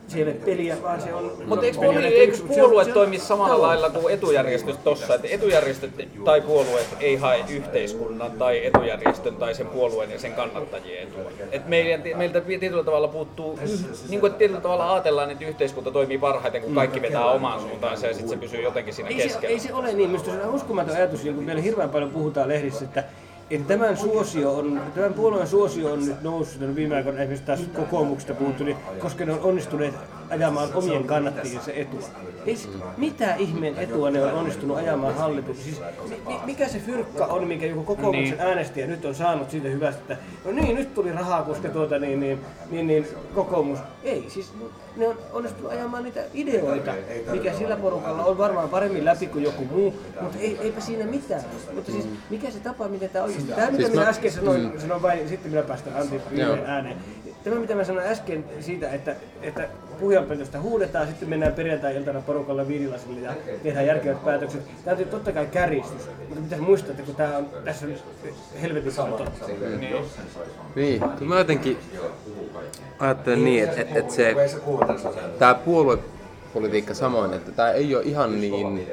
se 0.08 0.18
ei 0.18 0.24
ole 0.24 0.34
peliä, 0.34 0.78
vaan 0.84 1.02
se 1.02 1.14
on... 1.14 1.32
Mutta 1.46 1.66
eikö, 1.66 1.80
peli, 1.80 2.06
eikö 2.06 2.38
puolue 2.48 2.86
toimi 2.86 3.20
samalla 3.20 3.54
no. 3.54 3.62
lailla 3.62 3.90
kuin 3.90 4.14
etujärjestöt 4.14 4.84
tossa, 4.84 5.16
että 5.16 5.28
etujärjestöt 5.28 5.92
tai 6.26 6.42
puolueet 6.42 6.88
ei 7.00 7.16
hae 7.16 7.44
yhteiskunnan 7.50 8.32
tai 8.32 8.66
etujärjestön 8.66 9.36
tai 9.36 9.56
sen 9.56 9.68
puolueen 9.68 10.12
ja 10.12 10.20
sen 10.20 10.34
kannattajien 10.34 11.04
etua. 11.04 11.32
Et 11.52 11.68
meidän, 11.68 12.04
meiltä 12.16 12.42
tietyllä 12.42 12.84
tavalla 12.84 13.08
puuttuu, 13.08 13.60
niin 14.10 14.20
kuin 14.20 14.34
tietyllä 14.34 14.62
tavalla 14.62 14.94
ajatellaan, 14.94 15.32
että 15.32 15.46
yhteiskunta 15.46 15.92
toimii 15.92 16.18
parhaiten, 16.18 16.62
kun 16.62 16.76
kaikki 16.76 17.02
vetää 17.02 17.26
omaan 17.26 17.62
suuntaansa 17.62 18.08
ja 18.08 18.14
sitten 18.14 18.30
se 18.30 18.38
pysyy 18.38 18.62
jotenkin 18.62 18.94
siinä 18.94 19.10
ei 19.10 19.16
keskellä. 19.16 19.42
Se, 19.42 19.48
ei 19.48 19.60
se 19.60 19.74
ole 19.74 19.94
niin, 19.94 20.10
minusta 20.10 20.32
se 20.32 20.42
on 20.42 20.56
uskomaton 20.56 20.96
ajatus, 20.96 21.24
niin 21.24 21.36
kun 21.36 21.44
meillä 21.44 21.62
hirveän 21.62 21.90
paljon 21.90 22.10
puhutaan 22.10 22.48
lehdissä, 22.48 22.86
että 22.86 23.04
että 23.50 23.68
tämän, 23.68 23.98
suosio 23.98 24.56
on, 24.58 24.82
tämän 24.96 25.14
puolueen 25.14 25.48
suosio 25.48 25.94
on 25.94 26.06
nyt 26.06 26.22
noussut 26.22 26.76
viime 26.76 26.96
aikoina 26.96 27.20
esimerkiksi 27.20 27.46
taas 27.46 27.60
kokoomuksesta 27.76 28.34
puhuttu, 28.34 28.64
niin, 28.64 28.78
koska 29.00 29.26
ne 29.26 29.34
on 29.34 29.40
onnistuneet 29.40 29.96
ajamaan 30.30 30.70
omien 30.74 31.04
kannattajiensa 31.04 31.72
etua. 31.72 32.08
Ei, 32.46 32.58
mitä 32.98 33.36
ihmeen 33.36 33.78
etua 33.78 34.10
ne 34.10 34.26
on 34.26 34.34
onnistunut 34.34 34.78
ajamaan 34.78 35.16
hallitus? 35.16 35.64
Siis, 35.64 35.82
mi, 36.28 36.40
mikä 36.46 36.68
se 36.68 36.80
fyrkka 36.80 37.26
on, 37.26 37.48
minkä 37.48 37.66
joku 37.66 37.84
kokoomuksen 37.84 38.38
niin. 38.38 38.48
äänestäjä 38.48 38.88
nyt 38.88 39.06
on 39.06 39.16
saanut 39.16 39.52
siitä 39.52 39.68
hyvästä, 39.68 40.02
että 40.02 40.18
no 40.46 40.52
niin, 40.52 40.76
nyt 40.76 40.94
tuli 40.94 41.12
rahaa, 41.12 41.44
koska 41.44 41.70
tuota, 41.70 42.00
niin, 42.00 42.20
niin, 42.20 42.40
niin, 42.72 42.88
niin 42.88 43.08
kokoomus. 43.36 43.80
Ei, 44.04 44.26
siis 44.28 44.54
ne 44.98 45.08
on 45.08 45.18
onnistunut 45.34 45.72
ajamaan 45.72 46.04
niitä 46.04 46.22
ideoita, 46.34 46.94
mikä 47.32 47.54
sillä 47.54 47.76
porukalla 47.76 48.26
on 48.26 48.38
varmaan 48.38 48.70
paremmin 48.70 49.06
läpi 49.06 49.28
kuin 49.28 49.44
joku 49.44 49.66
muu, 49.66 49.94
mutta 50.22 50.38
ei, 50.40 50.58
eipä 50.62 50.82
siinä 50.82 51.06
mitään. 51.06 51.42
Mutta 51.74 51.92
siis 51.92 52.10
mikä 52.30 52.52
se 52.52 52.60
tapa, 52.60 52.88
miten 52.88 53.10
tämä 53.10 53.26
oikeasti... 53.26 53.52
Tämä, 53.52 53.72
mitä 53.72 53.78
siis 53.78 53.90
minä 53.90 54.04
mä... 54.04 54.10
äsken 54.10 54.32
sanoin, 54.32 54.62
mm. 54.62 54.80
sanoin 54.80 55.02
vain, 55.02 55.30
sitten 55.30 55.52
minä 55.52 55.64
päästän 55.64 55.96
Antti 55.96 56.22
ääneen. 56.66 56.98
Tämä, 57.44 57.56
mitä 57.60 57.76
mä 57.76 57.84
sanoin 57.84 58.08
äsken 58.08 58.46
siitä, 58.60 58.90
että, 58.90 59.16
että 59.42 59.70
puhujanpöntöstä 60.00 60.60
huudetaan, 60.60 61.08
sitten 61.08 61.30
mennään 61.30 61.54
perjantai-iltana 61.54 62.22
porukalla 62.22 62.68
viinilasille 62.68 63.20
ja 63.20 63.34
tehdään 63.64 63.86
järkevät 63.86 64.26
päätökset. 64.26 64.62
Tämä 64.86 64.98
on 64.98 65.06
totta 65.06 65.32
kai 65.32 65.46
kärjistys, 65.46 66.10
mutta 66.20 66.44
pitäisi 66.44 66.64
muistaa, 66.64 66.92
että 66.92 67.04
kun 67.04 67.16
tämä 67.16 67.38
on, 67.38 67.50
tässä 67.66 67.86
on 67.86 67.94
helvetissä 68.62 69.04
on 69.04 69.14
totta. 69.14 69.48
Niin. 69.80 69.96
niin, 70.76 71.02
mä 71.20 71.38
jotenkin 71.38 71.78
ajattelen 73.00 73.46
niin, 73.46 73.64
että, 73.64 73.82
että, 73.82 74.00
että 74.00 74.14
se, 74.14 74.36
tämä 75.40 75.54
puoluepolitiikka 75.56 76.94
samoin, 76.94 77.34
että 77.34 77.52
tämä 77.52 77.72
ei 77.72 77.96
ole 77.96 78.04
ihan 78.04 78.42
niin 78.42 78.88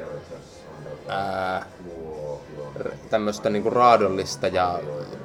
ää, 1.07 1.65
tämmöistä 3.09 3.49
niinku 3.49 3.69
raadollista 3.69 4.47
ja 4.47 4.79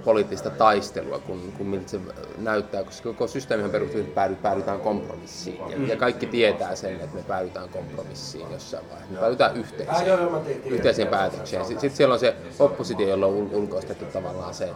poliittista 0.04 0.50
taistelua, 0.50 1.18
kun, 1.18 1.52
kun 1.58 1.66
miltä 1.66 1.88
se 1.90 2.00
näyttää, 2.38 2.84
koska 2.84 3.08
koko 3.08 3.26
systeemihän 3.26 3.70
perustuu, 3.70 4.00
että 4.00 4.26
päädytään 4.42 4.80
kompromissiin. 4.80 5.70
Ja, 5.70 5.78
mm. 5.78 5.86
ja 5.86 5.96
kaikki 5.96 6.26
tietää 6.26 6.74
sen, 6.74 6.94
että 6.94 7.16
me 7.16 7.22
päädytään 7.22 7.68
kompromissiin 7.68 8.52
jossain 8.52 8.84
vaiheessa. 8.90 9.12
Me 9.12 9.20
päädytään 9.20 9.56
yhteiseen, 9.56 10.18
yhteiseen 10.64 11.08
päätökseen. 11.08 11.64
Sitten 11.64 11.90
siellä 11.90 12.12
on 12.12 12.20
se 12.20 12.36
oppositio, 12.58 13.08
jolla 13.08 13.26
on 13.26 13.50
ulkoistettu 13.52 14.04
tavallaan 14.04 14.54
se, 14.54 14.70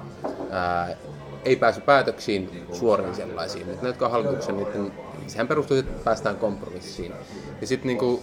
ää, 0.50 0.96
ei 1.44 1.56
pääsy 1.56 1.80
päätöksiin 1.80 2.66
suoriin 2.72 3.14
sellaisiin, 3.14 3.66
mutta 3.66 3.82
ne, 3.82 3.88
jotka 3.88 4.06
on 4.06 4.12
hallituksen, 4.12 4.56
niin 4.56 4.92
sehän 5.26 5.48
perustuu, 5.48 5.76
että 5.76 6.04
päästään 6.04 6.36
kompromissiin. 6.36 7.12
Ja 7.60 7.66
sitten 7.66 7.86
niinku, 7.86 8.22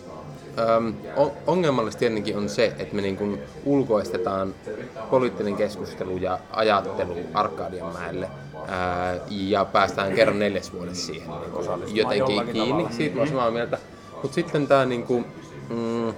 Öm, 0.60 0.94
ongelmallista 1.48 2.00
tietenkin 2.00 2.38
on 2.38 2.50
se, 2.50 2.66
että 2.80 2.96
me 2.96 3.02
niin 3.02 3.18
kuin 3.18 3.40
ulkoistetaan 3.66 4.56
poliittinen 5.10 5.56
keskustelu 5.56 6.18
ja 6.18 6.40
ajattelu 6.52 7.18
Arkadianmäelle 7.34 8.30
ää, 8.68 9.18
ja 9.30 9.66
päästään 9.66 10.14
kerran 10.14 10.40
neljäs 10.40 10.74
vuodessa 10.74 11.06
siihen 11.06 11.30
niin 11.86 11.96
jotenkin 11.96 12.48
kiinni. 12.54 12.88
Siitä 12.92 13.16
mä 13.16 13.26
samaa 13.26 13.52
mieltä. 13.52 13.78
Mutta 14.22 14.36
sitten 14.36 14.68
tämä 14.68 14.86
niin 14.86 15.04
kuin, 15.04 15.26
mm, 15.70 16.14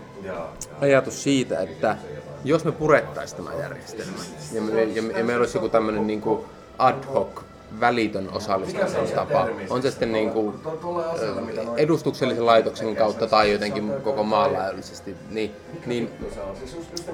ajatus 0.82 1.24
siitä, 1.24 1.60
että 1.60 1.98
jos 2.43 2.65
me 2.65 2.72
purettaisiin 2.72 3.43
tämä 3.43 3.56
järjestelmä 3.56 4.24
ja, 4.54 4.62
me, 4.62 4.84
ja, 4.84 5.04
ja 5.17 5.24
meillä 5.24 5.41
olisi 5.41 5.58
joku 5.58 5.69
tämmöinen 5.69 6.08
niin 6.08 6.22
ad 6.78 7.04
hoc 7.13 7.41
välitön 7.80 8.30
tapa. 9.16 9.48
On 9.70 9.82
se 9.82 9.90
sitten 9.90 10.12
niin 10.12 10.30
kuin 10.30 10.56
edustuksellisen 11.78 12.46
laitoksen 12.46 12.96
kautta 12.96 13.28
tai 13.28 13.52
jotenkin 13.52 13.92
koko 14.04 14.24
maanlaajuisesti, 14.24 15.16
niin, 15.30 15.52
niin, 15.86 16.10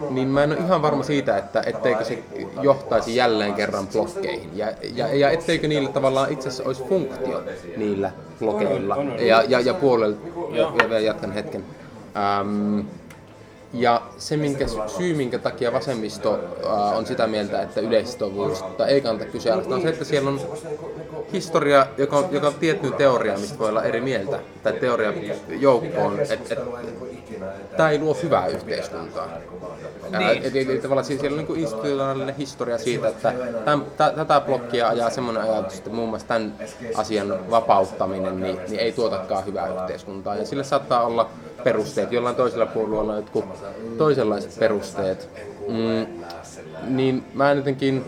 niin 0.10 0.28
mä 0.28 0.43
en 0.43 0.52
ole 0.52 0.60
ihan 0.60 0.82
varma 0.82 1.04
siitä, 1.04 1.38
että 1.38 1.63
etteikö 1.65 2.04
se 2.04 2.24
johtaisi 2.62 3.15
jälleen 3.15 3.54
kerran 3.54 3.88
blokkeihin. 3.88 4.58
Ja, 4.58 4.72
ja, 4.95 5.15
ja 5.15 5.30
etteikö 5.30 5.67
niillä 5.67 5.89
tavallaan 5.89 6.32
itse 6.32 6.48
asiassa 6.48 6.63
olisi 6.63 6.84
funktio 6.84 7.43
niillä 7.78 8.12
blokeilla. 8.39 8.98
Ja, 9.19 9.43
ja, 9.48 9.60
ja 9.60 9.74
puolella, 9.74 10.17
ja, 10.52 10.74
ja 10.89 11.00
jatkan 11.00 11.32
hetken. 11.32 11.65
Ähm, 12.17 12.80
ja 13.73 14.01
se 14.17 14.38
minkä, 14.38 14.65
syy, 14.97 15.13
minkä 15.13 15.39
takia 15.39 15.73
vasemmisto 15.73 16.39
äh, 16.65 16.97
on 16.97 17.05
sitä 17.05 17.27
mieltä, 17.27 17.62
että 17.62 17.82
yleissitovuutta 17.82 18.88
ei 18.88 19.01
kannata 19.01 19.32
kyseenalaistaa, 19.32 19.75
on 19.75 19.82
se, 19.82 19.89
että 19.89 20.05
siellä 20.05 20.29
on 20.29 20.41
historia, 21.33 21.87
joka, 21.97 22.27
joka 22.31 22.47
on 22.47 22.53
tietty 22.53 22.91
teoria, 22.91 23.37
mistä 23.37 23.59
voi 23.59 23.69
olla 23.69 23.83
eri 23.83 24.01
mieltä, 24.01 24.39
tai 24.63 24.73
teoria 24.73 25.13
joukkoon, 25.49 26.19
että 26.19 26.33
et, 26.33 26.59
tämä 27.77 27.89
ei 27.89 27.99
luo 27.99 28.17
hyvää 28.23 28.47
yhteiskuntaa. 28.47 29.27
Niin. 30.17 30.43
Eli, 30.43 30.61
eli 30.61 30.79
tavallaan 30.79 31.05
siellä 31.05 31.41
on 31.41 31.45
niin 31.47 31.59
institutionaalinen 31.59 32.35
historia 32.35 32.77
siitä, 32.77 33.07
että 33.07 33.33
tämän, 33.65 33.81
t- 33.81 34.15
tätä 34.15 34.41
blokkia 34.41 34.87
ajaa 34.89 35.09
semmoinen 35.09 35.43
ajatus, 35.43 35.77
että 35.77 35.89
muun 35.89 36.09
muassa 36.09 36.27
tämän 36.27 36.53
asian 36.95 37.49
vapauttaminen 37.49 38.39
niin, 38.39 38.59
niin 38.69 38.79
ei 38.79 38.91
tuotakaan 38.91 39.45
hyvää 39.45 39.67
yhteiskuntaa. 39.67 40.35
Ja 40.35 40.45
sille 40.45 40.63
saattaa 40.63 41.05
olla 41.05 41.29
perusteet, 41.63 42.11
jollain 42.11 42.35
toisella 42.35 42.65
puolueella 42.65 43.11
on 43.11 43.17
jotkut 43.17 43.45
toisenlaiset 43.97 44.59
perusteet. 44.59 45.29
Mm. 45.67 46.07
niin 46.87 47.23
mä 47.33 47.51
en 47.51 47.57
jotenkin, 47.57 48.05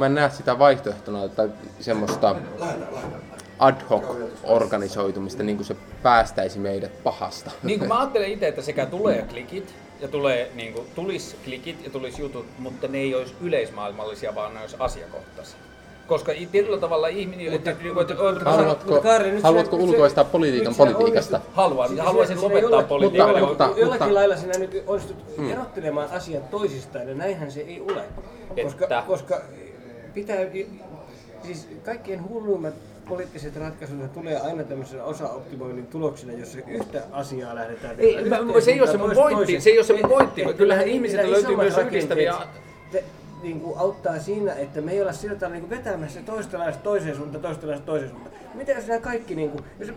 mä 0.00 0.06
en 0.06 0.14
näe 0.14 0.30
sitä 0.30 0.58
vaihtoehtona 0.58 1.28
tai 1.28 1.50
semmoista 1.80 2.36
ad 3.58 3.76
hoc 3.90 4.04
organisoitumista, 4.44 5.42
niin 5.42 5.56
kuin 5.56 5.66
se 5.66 5.76
päästäisi 6.02 6.58
meidät 6.58 7.02
pahasta. 7.02 7.50
Niin 7.62 7.78
kuin 7.78 7.88
mä 7.88 7.98
ajattelen 8.00 8.32
itse, 8.32 8.48
että 8.48 8.62
sekä 8.62 8.86
tulee 8.86 9.22
klikit, 9.22 9.74
ja 10.00 10.08
tulee, 10.08 10.50
niin 10.54 10.72
kuin, 10.72 10.86
tulis 10.94 11.36
klikit 11.44 11.84
ja 11.84 11.90
tulis 11.90 12.18
jutut, 12.18 12.46
mutta 12.58 12.88
ne 12.88 12.98
ei 12.98 13.14
olisi 13.14 13.34
yleismaailmallisia, 13.40 14.34
vaan 14.34 14.54
ne 14.54 14.60
olisi 14.60 14.76
asiakohtaisia. 14.78 15.58
Koska 16.06 16.32
tietyllä 16.52 16.78
tavalla 16.78 17.08
ihminen... 17.08 17.52
Mutta, 17.52 17.70
että, 17.70 17.88
että, 17.88 18.12
että, 18.12 18.50
haluatko, 18.50 18.90
mutta 18.90 19.08
Kaari, 19.08 19.40
haluatko 19.40 19.76
se, 19.76 19.82
ulkoistaa 19.82 20.24
politiikan 20.24 20.74
politiikasta? 20.74 21.40
Haluan. 21.52 21.98
Haluaisin 21.98 22.36
se, 22.36 22.42
lopettaa 22.42 22.82
politiikan. 22.82 23.28
Mutta, 23.28 23.46
mutta, 23.46 23.64
jollakin 23.64 24.06
mutta, 24.06 24.14
lailla 24.14 24.36
sinä 24.36 24.58
nyt 24.58 24.84
onnistut 24.86 25.16
hmm. 25.36 25.50
erottelemaan 25.50 26.10
asiat 26.10 26.50
toisistaan, 26.50 27.08
ja 27.08 27.14
näinhän 27.14 27.52
se 27.52 27.60
ei 27.60 27.80
ole. 27.80 28.04
Koska, 28.62 28.84
että. 28.84 29.02
koska 29.06 29.40
pitää... 30.14 30.36
Siis 31.42 31.68
kaikkien 31.84 32.28
hulluimmat 32.28 32.74
poliittiset 33.08 33.56
ratkaisut 33.56 34.12
tulee 34.12 34.40
aina 34.40 34.64
tämmöisen 34.64 35.04
osaoptimoinnin 35.04 35.86
tuloksena, 35.86 36.32
jos 36.32 36.58
yhtä 36.66 37.02
asiaa 37.12 37.54
lähdetään 37.54 37.94
ei, 37.98 38.24
mä, 38.24 38.38
se 38.60 38.70
ei 38.70 38.80
ole 38.80 38.90
se 38.90 38.98
mun 38.98 39.10
pointti, 39.14 39.60
se 39.60 39.70
ei 39.70 39.78
ole 39.78 39.86
se 39.86 39.92
mun 39.92 40.10
pointti. 40.10 40.44
Kyllähän 40.56 40.88
ihmisiltä 40.88 41.30
löytyy 41.30 41.56
myös 41.56 41.78
yhdistäviä 41.78 42.34
niin 43.42 43.60
kuin 43.60 43.78
auttaa 43.78 44.18
siinä, 44.18 44.52
että 44.52 44.80
me 44.80 44.92
ei 44.92 45.02
olla 45.02 45.12
sillä 45.12 45.34
tavalla 45.34 45.60
niin 45.60 45.70
vetämässä 45.70 46.20
toista 46.26 46.58
toiseen 46.82 47.16
suuntaan, 47.16 47.42
toista 47.42 47.66
toiseen 47.86 48.10
suuntaan. 48.10 48.34
Mitä 48.54 48.72
jos 48.72 48.86
nämä 48.86 49.00
kaikki, 49.00 49.34
niin 49.34 49.50
kuin, 49.50 49.64
jos 49.78 49.92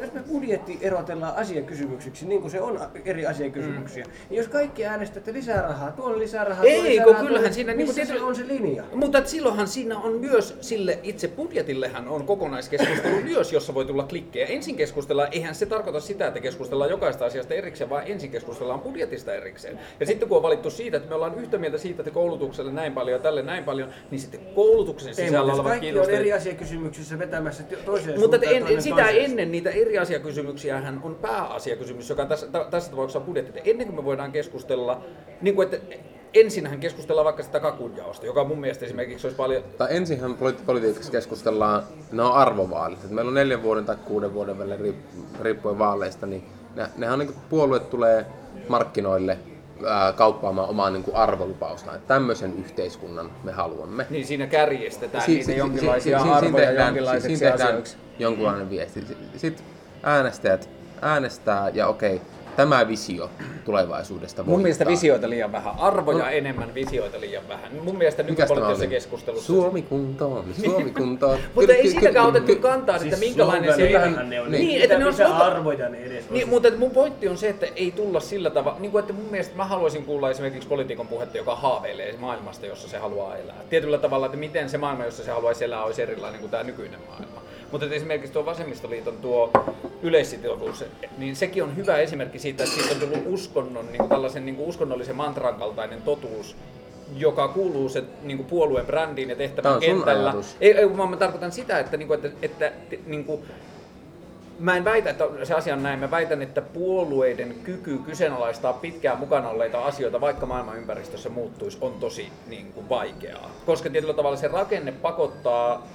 jos 0.00 0.12
me 0.12 0.20
budjetti 0.32 0.78
erotellaan 0.80 1.36
asiakysymyksiksi, 1.36 2.26
niin 2.26 2.40
kuin 2.40 2.50
se 2.50 2.60
on 2.60 2.80
eri 3.04 3.26
asiakysymyksiä, 3.26 4.04
mm. 4.04 4.10
niin 4.30 4.38
jos 4.38 4.48
kaikki 4.48 4.86
äänestätte 4.86 5.32
lisää 5.32 5.62
rahaa, 5.62 5.92
tuolla 5.92 6.18
lisää 6.18 6.44
rahaa, 6.44 6.64
Ei, 6.64 6.82
lisää 6.82 7.04
kun 7.04 7.12
rahaa, 7.12 7.26
kyllähän 7.26 7.54
siinä 7.54 7.74
niin 7.74 7.94
tietysti, 7.94 8.18
on 8.18 8.36
se 8.36 8.48
linja. 8.48 8.84
Mutta 8.94 9.24
silloinhan 9.24 9.68
siinä 9.68 9.98
on 9.98 10.20
myös, 10.20 10.56
sille 10.60 10.98
itse 11.02 11.28
budjetillehän 11.28 12.08
on 12.08 12.26
kokonaiskeskustelu 12.26 13.20
myös, 13.34 13.52
jossa 13.52 13.74
voi 13.74 13.84
tulla 13.84 14.04
klikkejä. 14.04 14.46
Ensin 14.46 14.76
keskustellaan, 14.76 15.28
eihän 15.32 15.54
se 15.54 15.66
tarkoita 15.66 16.00
sitä, 16.00 16.26
että 16.26 16.40
keskustellaan 16.40 16.90
jokaista 16.90 17.24
asiasta 17.24 17.54
erikseen, 17.54 17.90
vaan 17.90 18.02
ensin 18.06 18.30
keskustellaan 18.30 18.80
budjetista 18.80 19.34
erikseen. 19.34 19.78
Ja 20.00 20.06
sitten 20.06 20.28
kun 20.28 20.36
on 20.36 20.42
valittu 20.42 20.70
siitä, 20.70 20.96
että 20.96 21.08
me 21.08 21.14
ollaan 21.14 21.38
yhtä 21.38 21.58
mieltä 21.58 21.78
siitä, 21.78 22.02
että 22.02 22.10
koulutukselle 22.10 22.72
näin 22.72 22.92
paljon 22.92 23.18
ja 23.18 23.22
tälle 23.22 23.42
näin 23.42 23.64
paljon, 23.64 23.88
niin 24.10 24.20
sitten 24.20 24.40
koulutuksen 24.54 25.14
sisällä 25.14 25.52
olevat 25.52 25.66
kaikki 25.66 25.98
on 25.98 26.10
eri 26.10 26.32
asiakysymyksissä 26.32 27.18
vetämässä 27.18 27.62
toiseen 27.84 28.20
Mutta 28.20 28.36
en, 28.36 28.82
sitä 28.82 29.08
ennen 29.08 29.55
niitä 29.56 29.70
eri 29.70 29.98
asiakysymyksiä 29.98 30.80
hän 30.80 31.00
on 31.02 31.14
pääasiakysymys, 31.14 32.10
joka 32.10 32.26
tässä, 32.26 32.46
tässä 32.70 32.90
tapauksessa 32.90 33.18
on 33.18 33.24
budjetti. 33.24 33.60
Ennen 33.64 33.86
kuin 33.86 33.96
me 33.96 34.04
voidaan 34.04 34.32
keskustella, 34.32 35.04
niin 35.40 35.54
kuin, 35.54 35.68
että 35.68 35.96
ensinhän 36.34 36.80
keskustellaan 36.80 37.24
vaikka 37.24 37.42
sitä 37.42 37.60
kakunjaosta, 37.60 38.26
joka 38.26 38.44
mun 38.44 38.60
mielestä 38.60 38.84
esimerkiksi 38.84 39.26
olisi 39.26 39.36
paljon... 39.36 39.62
Tai 39.78 39.88
ensinhän 39.90 40.34
politi- 40.34 40.62
politiikassa 40.66 41.12
keskustellaan, 41.12 41.82
ne 42.12 42.22
on 42.22 42.32
arvovaalit. 42.32 42.98
Että 42.98 43.14
meillä 43.14 43.28
on 43.28 43.34
neljän 43.34 43.62
vuoden 43.62 43.84
tai 43.84 43.96
kuuden 44.04 44.34
vuoden 44.34 44.58
välillä 44.58 44.78
riippuen 45.40 45.78
vaaleista, 45.78 46.26
niin 46.26 46.44
ne, 46.74 46.86
nehän 46.96 47.12
on 47.12 47.26
niin 47.26 47.38
puolueet 47.48 47.90
tulee 47.90 48.26
markkinoille 48.68 49.38
kauppaamaan 50.16 50.68
omaa 50.68 50.90
niin 50.90 51.02
kuin 51.02 51.16
arvolupausta. 51.16 51.94
Että 51.94 52.08
tämmöisen 52.08 52.54
yhteiskunnan 52.58 53.30
me 53.44 53.52
haluamme. 53.52 54.06
Niin 54.10 54.26
siinä 54.26 54.46
kärjestetään 54.46 55.24
si- 55.24 55.32
niitä 55.32 55.44
si- 55.46 55.56
jonkinlaisia 55.56 56.18
si- 56.18 56.24
si- 56.24 56.30
arvoja 56.30 56.66
tehdään, 56.66 56.86
jonkinlaiseksi 56.86 57.36
si- 57.36 57.46
asioiksi. 57.46 57.96
jonkunlainen 58.18 58.70
viesti. 58.70 59.04
Sitten 59.36 59.66
äänestäjät 60.02 60.68
äänestää 61.02 61.68
ja 61.74 61.86
okei, 61.88 62.20
tämä 62.56 62.88
visio 62.88 63.30
tulevaisuudesta 63.64 64.42
Mun 64.42 64.62
mielestä 64.62 64.86
visioita 64.86 65.30
liian 65.30 65.52
vähän, 65.52 65.74
arvoja 65.78 66.18
no. 66.18 66.30
enemmän, 66.30 66.74
visioita 66.74 67.20
liian 67.20 67.48
vähän. 67.48 67.72
Mun 67.82 67.98
mielestä 67.98 68.22
nykypoliittisessa 68.22 68.86
keskustelussa... 68.86 69.46
Suomi 69.46 69.82
kuntoon, 69.82 70.44
Suomi 70.64 70.90
kuntoon. 70.90 71.38
mutta 71.54 71.72
ei 71.72 71.90
siitäkään 71.90 72.26
otettu 72.26 72.56
kantaa, 72.56 72.96
että 72.96 73.08
siis 73.08 73.20
minkälainen 73.20 73.74
se. 73.74 73.88
Ne 74.24 74.40
on. 74.40 74.50
Niin, 74.50 74.68
niin 74.68 74.82
että 74.82 74.98
ne 74.98 75.06
on 75.06 75.32
arvoja 75.32 75.88
ne 75.88 75.98
edes 75.98 76.30
niin, 76.30 76.48
mutta 76.48 76.68
mun 76.78 76.90
pointti 76.90 77.28
on 77.28 77.38
se, 77.38 77.48
että 77.48 77.66
ei 77.76 77.90
tulla 77.90 78.20
sillä 78.20 78.50
tavalla, 78.50 78.78
niin 78.80 78.90
kuin, 78.90 79.00
että 79.00 79.12
mun 79.12 79.30
mielestä 79.30 79.56
mä 79.56 79.64
haluaisin 79.64 80.04
kuulla 80.04 80.30
esimerkiksi 80.30 80.68
poliitikon 80.68 81.08
puhetta, 81.08 81.36
joka 81.36 81.54
haaveilee 81.54 82.14
maailmasta, 82.18 82.66
jossa 82.66 82.88
se 82.88 82.98
haluaa 82.98 83.36
elää. 83.36 83.56
Tietyllä 83.70 83.98
tavalla, 83.98 84.26
että 84.26 84.38
miten 84.38 84.68
se 84.70 84.78
maailma, 84.78 85.04
jossa 85.04 85.24
se 85.24 85.30
haluaisi 85.30 85.64
elää, 85.64 85.84
olisi 85.84 86.02
erilainen 86.02 86.40
kuin 86.40 86.50
tämä 86.50 86.62
nykyinen 86.62 87.00
maailma. 87.08 87.42
Mutta 87.72 87.86
esimerkiksi 87.86 88.32
tuo 88.32 88.46
Vasemmistoliiton 88.46 89.16
tuo 89.16 89.50
yleissitovuus, 90.02 90.84
niin 91.18 91.36
sekin 91.36 91.62
on 91.62 91.76
hyvä 91.76 91.96
esimerkki 91.96 92.38
siitä, 92.38 92.64
että 92.64 92.76
siitä 92.76 92.94
on 92.94 93.00
tullut 93.00 93.26
uskonnon, 93.26 93.86
niin 93.86 93.98
kuin 93.98 94.08
tällaisen 94.08 94.46
niin 94.46 94.56
kuin 94.56 94.68
uskonnollisen 94.68 95.16
mantran 95.16 95.54
kaltainen 95.54 96.02
totuus, 96.02 96.56
joka 97.16 97.48
kuuluu 97.48 97.88
se 97.88 98.04
niin 98.22 98.36
kuin 98.36 98.46
puolueen 98.46 98.86
brändiin 98.86 99.30
ja 99.30 99.36
tehtävän 99.36 99.80
kentällä. 99.80 100.34
Ei, 100.60 100.72
ei, 100.72 100.96
vaan 100.96 101.10
mä 101.10 101.16
tarkoitan 101.16 101.52
sitä, 101.52 101.78
että, 101.78 101.96
niin 101.96 102.08
kuin, 102.08 102.20
että, 102.24 102.38
että 102.42 102.96
niin 103.06 103.24
kuin, 103.24 103.42
Mä 104.58 104.76
en 104.76 104.84
väitä, 104.84 105.10
että 105.10 105.24
se 105.44 105.54
asia 105.54 105.74
on 105.74 105.82
näin. 105.82 105.98
Mä 105.98 106.10
väitän, 106.10 106.42
että 106.42 106.62
puolueiden 106.62 107.54
kyky 107.64 107.98
kyseenalaistaa 107.98 108.72
pitkään 108.72 109.18
mukana 109.18 109.48
olleita 109.48 109.84
asioita, 109.84 110.20
vaikka 110.20 110.46
maailman 110.46 110.78
ympäristössä 110.78 111.28
muuttuisi, 111.28 111.78
on 111.80 111.92
tosi 111.92 112.32
niin 112.46 112.72
kuin, 112.72 112.88
vaikeaa. 112.88 113.50
Koska 113.66 113.90
tietyllä 113.90 114.14
tavalla 114.14 114.36
se 114.36 114.48
rakenne 114.48 114.92
pakottaa 114.92 115.86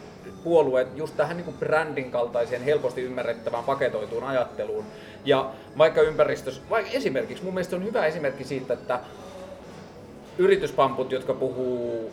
puolueet 0.44 0.88
just 0.96 1.18
tähän 1.18 1.38
niin 1.38 1.46
kuin 1.46 1.58
brändin 1.58 2.12
kaltaiseen 2.12 2.64
helposti 2.64 3.02
ymmärrettävään 3.02 3.64
paketoituun 3.64 4.24
ajatteluun. 4.24 4.86
Ja 5.26 5.52
vaikka 5.78 6.02
ympäristössä, 6.02 6.62
vaikka 6.70 6.92
esimerkiksi, 6.92 7.44
mun 7.44 7.54
mielestä 7.54 7.76
on 7.76 7.84
hyvä 7.84 8.06
esimerkki 8.06 8.44
siitä, 8.44 8.74
että 8.74 9.00
yrityspamput, 10.38 11.12
jotka 11.12 11.34
puhuu 11.34 12.12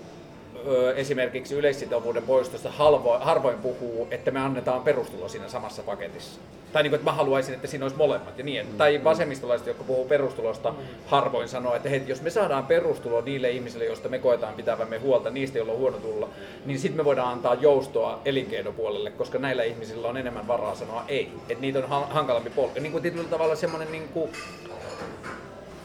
esimerkiksi 0.97 1.55
yleissitovuuden 1.55 2.23
poistosta 2.23 2.71
halvo, 2.71 3.19
harvoin 3.19 3.59
puhuu, 3.59 4.09
että 4.11 4.31
me 4.31 4.41
annetaan 4.41 4.83
perustulo 4.83 5.29
siinä 5.29 5.49
samassa 5.49 5.83
paketissa. 5.83 6.41
Tai 6.73 6.83
niin 6.83 6.91
kuin, 6.91 6.99
että 6.99 7.11
mä 7.11 7.17
haluaisin, 7.17 7.55
että 7.55 7.67
siinä 7.67 7.85
olisi 7.85 7.97
molemmat 7.97 8.39
ja 8.39 8.45
niin. 8.45 8.67
Mm. 8.67 8.77
Tai 8.77 9.05
vasemmistolaiset, 9.05 9.67
jotka 9.67 9.85
puhuu 9.85 10.05
perustulosta, 10.05 10.75
harvoin 11.07 11.49
sanoo, 11.49 11.75
että 11.75 11.89
hei, 11.89 12.03
jos 12.07 12.23
me 12.23 12.31
saadaan 12.31 12.67
perustulo 12.67 13.21
niille 13.21 13.51
ihmisille, 13.51 13.85
joista 13.85 14.09
me 14.09 14.19
koetaan 14.19 14.55
pitävämme 14.55 14.99
huolta, 14.99 15.31
niistä, 15.31 15.59
joilla 15.59 15.73
on 15.73 15.79
huono 15.79 15.99
tulla, 15.99 16.29
niin 16.67 16.79
sitten 16.79 16.97
me 16.97 17.05
voidaan 17.05 17.33
antaa 17.33 17.55
joustoa 17.55 18.21
elinkeinopuolelle, 18.25 19.11
koska 19.11 19.39
näillä 19.39 19.63
ihmisillä 19.63 20.09
on 20.09 20.17
enemmän 20.17 20.49
varaa 20.49 20.75
sanoa 20.75 21.05
ei. 21.09 21.33
Että 21.49 21.61
niitä 21.61 21.79
on 21.79 22.09
hankalampi 22.11 22.51
polku. 22.51 22.81
Niin 22.81 22.93
kuin 22.93 23.03
tietyllä 23.03 23.29
tavalla 23.29 23.57
semmoinen 23.57 23.93
niin 23.93 24.09
kuin, 24.09 24.31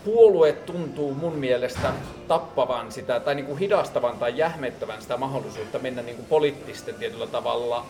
puolue 0.05 0.53
tuntuu 0.53 1.13
mun 1.13 1.35
mielestä 1.35 1.93
tappavan 2.27 2.91
sitä, 2.91 3.19
tai 3.19 3.35
niin 3.35 3.45
kuin 3.45 3.57
hidastavan 3.57 4.17
tai 4.17 4.37
jähmettävän 4.37 5.01
sitä 5.01 5.17
mahdollisuutta 5.17 5.79
mennä 5.79 6.01
niin 6.01 6.15
kuin 6.15 6.25
poliittisten 6.25 6.95
tietyllä 6.95 7.27
tavalla 7.27 7.85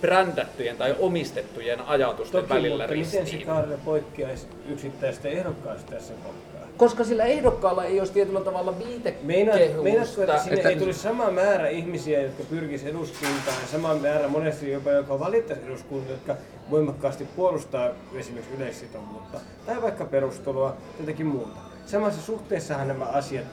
brändättyjen 0.00 0.76
tai 0.76 0.94
omistettujen 0.98 1.80
ajatusten 1.80 2.40
Toki, 2.40 2.54
välillä 2.54 2.84
mutta 2.84 2.94
ristiin. 2.94 3.24
miten 3.24 3.68
se 3.68 3.78
poikkeaisi 3.84 4.46
yksittäistä 4.68 5.28
ehdokkaasta 5.28 5.92
tässä 5.92 6.14
kohtaa? 6.14 6.47
Koska 6.78 7.04
sillä 7.04 7.24
ehdokkaalla 7.24 7.84
ei 7.84 7.98
olisi 7.98 8.12
tietyllä 8.12 8.40
tavalla 8.40 8.78
viitekehystä. 8.78 9.26
Meinaatko, 9.26 10.22
että 10.22 10.38
sinne 10.38 10.56
että... 10.56 10.68
ei 10.68 10.76
tulisi 10.76 11.00
sama 11.00 11.30
määrä 11.30 11.68
ihmisiä, 11.68 12.22
jotka 12.22 12.42
pyrkisivät 12.50 12.90
eduskuntaan, 12.90 13.56
ja 13.62 13.68
sama 13.72 13.94
määrä 13.94 14.28
monesti 14.28 14.70
jopa, 14.70 14.90
joka 14.90 15.18
valittaisi 15.18 15.64
eduskuntaan, 15.64 16.10
jotka 16.10 16.36
voimakkaasti 16.70 17.24
puolustaa 17.36 17.90
esimerkiksi 18.14 18.54
yleissitovuutta, 18.56 19.40
tai 19.66 19.82
vaikka 19.82 20.04
perustuloa, 20.04 20.76
jotakin 21.00 21.26
muuta. 21.26 21.58
Samassa 21.86 22.22
suhteessahan 22.22 22.88
nämä 22.88 23.04
asiat 23.04 23.44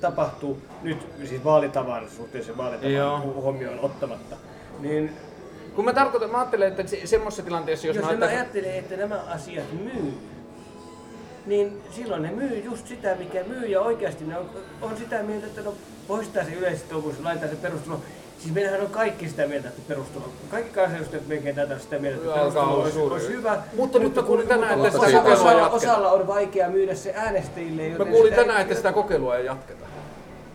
tapahtuu 0.00 0.58
nyt 0.82 1.06
siis 1.24 1.44
vaalitavan 1.44 2.10
suhteessa 2.10 2.56
vaalitavan 2.56 3.22
huomioon 3.22 3.80
ottamatta. 3.80 4.36
Niin 4.80 5.12
kun 5.74 5.84
mä 5.84 5.92
tarkoitan, 5.92 6.30
mä 6.30 6.38
ajattelen, 6.38 6.68
että 6.68 6.86
se, 6.86 7.00
semmoisessa 7.04 7.42
tilanteessa, 7.42 7.86
jos, 7.86 7.96
jos 7.96 8.18
mä 8.18 8.26
ajattelee, 8.26 8.78
että 8.78 8.96
nämä 8.96 9.22
asiat 9.28 9.64
myy, 9.72 10.14
niin 11.46 11.82
silloin 11.90 12.22
ne 12.22 12.30
myy 12.30 12.58
just 12.64 12.86
sitä, 12.86 13.14
mikä 13.14 13.44
myy, 13.44 13.66
ja 13.66 13.80
oikeasti 13.80 14.24
ne 14.24 14.38
on, 14.38 14.50
on 14.82 14.96
sitä 14.96 15.22
mieltä, 15.22 15.46
että 15.46 15.62
no 15.62 15.74
poistaa 16.08 16.44
se 16.44 16.50
yleissitovuus, 16.52 17.20
laittaa 17.24 17.48
se 17.48 17.56
perustulo. 17.56 18.00
Siis 18.38 18.54
meillähän 18.54 18.80
on 18.80 18.90
kaikki 18.90 19.28
sitä 19.28 19.46
mieltä, 19.46 19.68
että 19.68 19.82
perustulo. 19.88 20.28
Kaikki 20.50 20.74
kansanedustajat 20.74 21.26
melkein 21.26 21.56
tätä 21.56 21.78
sitä 21.78 21.98
mieltä, 21.98 22.18
että 22.18 22.34
perustulo 22.34 22.82
olisi, 22.82 22.98
olisi 22.98 23.28
hyvä. 23.28 23.62
Mutta, 23.76 24.00
mutta 24.00 24.22
kuulin 24.22 24.48
tänään, 24.48 24.86
että 24.86 24.90
sitä 24.90 25.18
kokeilua 25.18 25.32
osalla, 25.32 25.68
osalla 25.68 26.10
on 26.10 26.26
vaikea 26.26 26.68
myydä 26.68 26.94
se 26.94 27.12
äänestäjille. 27.16 27.88
Mä 27.98 28.04
kuulin 28.04 28.34
tänään, 28.34 28.60
että 28.60 28.74
sitä 28.74 28.92
kokeilua 28.92 29.36
ei 29.36 29.46
jatketa. 29.46 29.86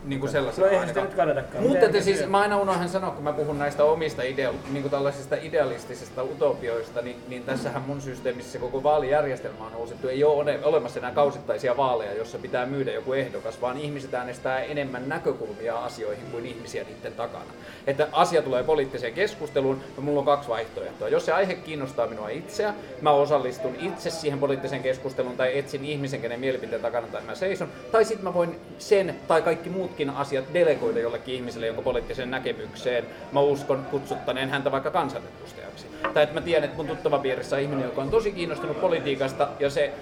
Niin 0.03 0.19
kuin 0.19 0.31
sellaisella. 0.31 0.81
No 0.81 0.87
sitä 0.87 1.01
nyt 1.01 1.13
kannatakaan. 1.13 1.63
Mutta 1.63 1.89
te 1.89 2.01
siis, 2.01 2.27
mä 2.27 2.39
aina 2.39 2.57
unohan 2.57 2.89
sanoa, 2.89 3.11
kun 3.11 3.23
mä 3.23 3.33
puhun 3.33 3.59
näistä 3.59 3.83
omista 3.83 4.23
ideo, 4.23 4.53
niin 4.71 4.81
kuin 4.81 4.91
tällaisista 4.91 5.35
idealistisista 5.41 6.23
utopioista, 6.23 7.01
niin, 7.01 7.15
niin 7.27 7.43
tässähän 7.43 7.81
mun 7.81 8.01
systeemissä 8.01 8.51
se 8.51 8.57
koko 8.59 8.83
vaalijärjestelmä 8.83 9.65
on 9.65 9.75
uusittu. 9.75 10.07
Ei 10.07 10.23
ole 10.23 10.59
olemassa 10.63 10.99
enää 10.99 11.11
kausittaisia 11.11 11.77
vaaleja, 11.77 12.13
jossa 12.13 12.37
pitää 12.37 12.65
myydä 12.65 12.91
joku 12.91 13.13
ehdokas, 13.13 13.61
vaan 13.61 13.77
ihmiset 13.77 14.13
äänestää 14.13 14.59
enemmän 14.59 15.09
näkökulmia 15.09 15.75
asioihin 15.75 16.25
kuin 16.31 16.45
ihmisiä 16.45 16.83
niiden 16.83 17.13
takana. 17.13 17.51
Että 17.87 18.07
asia 18.11 18.41
tulee 18.41 18.63
poliittiseen 18.63 19.13
keskusteluun, 19.13 19.81
ja 19.95 20.01
mulla 20.01 20.19
on 20.19 20.25
kaksi 20.25 20.49
vaihtoehtoa. 20.49 21.09
Jos 21.09 21.25
se 21.25 21.31
aihe 21.31 21.55
kiinnostaa 21.55 22.07
minua 22.07 22.29
itseä, 22.29 22.73
mä 23.01 23.11
osallistun 23.11 23.75
itse 23.79 24.09
siihen 24.09 24.39
poliittiseen 24.39 24.83
keskusteluun 24.83 25.37
tai 25.37 25.57
etsin 25.57 25.85
ihmisen, 25.85 26.21
kenen 26.21 26.39
mielipiteen 26.39 26.81
takana 26.81 27.07
tai 27.07 27.21
mä 27.21 27.35
seison, 27.35 27.67
tai 27.91 28.05
sitten 28.05 28.23
mä 28.23 28.33
voin 28.33 28.59
sen 28.77 29.15
tai 29.27 29.41
kaikki 29.41 29.69
muutkin 29.91 30.09
asiat 30.09 30.45
delegoida 30.53 30.99
jollekin 30.99 31.35
ihmiselle, 31.35 31.67
jonka 31.67 31.81
poliittiseen 31.81 32.31
näkemykseen 32.31 33.05
mä 33.31 33.39
uskon 33.39 33.85
kutsuttaneen 33.91 34.49
häntä 34.49 34.71
vaikka 34.71 34.91
kansanedustajaksi. 34.91 35.87
Tai 36.13 36.23
että 36.23 36.35
mä 36.35 36.41
tiedän, 36.41 36.63
että 36.63 36.77
mun 36.77 36.87
tuttava 36.87 37.19
piirissä 37.19 37.55
on 37.55 37.61
ihminen, 37.61 37.85
joka 37.85 38.01
on 38.01 38.09
tosi 38.09 38.31
kiinnostunut 38.31 38.81
politiikasta 38.81 39.47
ja 39.59 39.69
se 39.69 39.93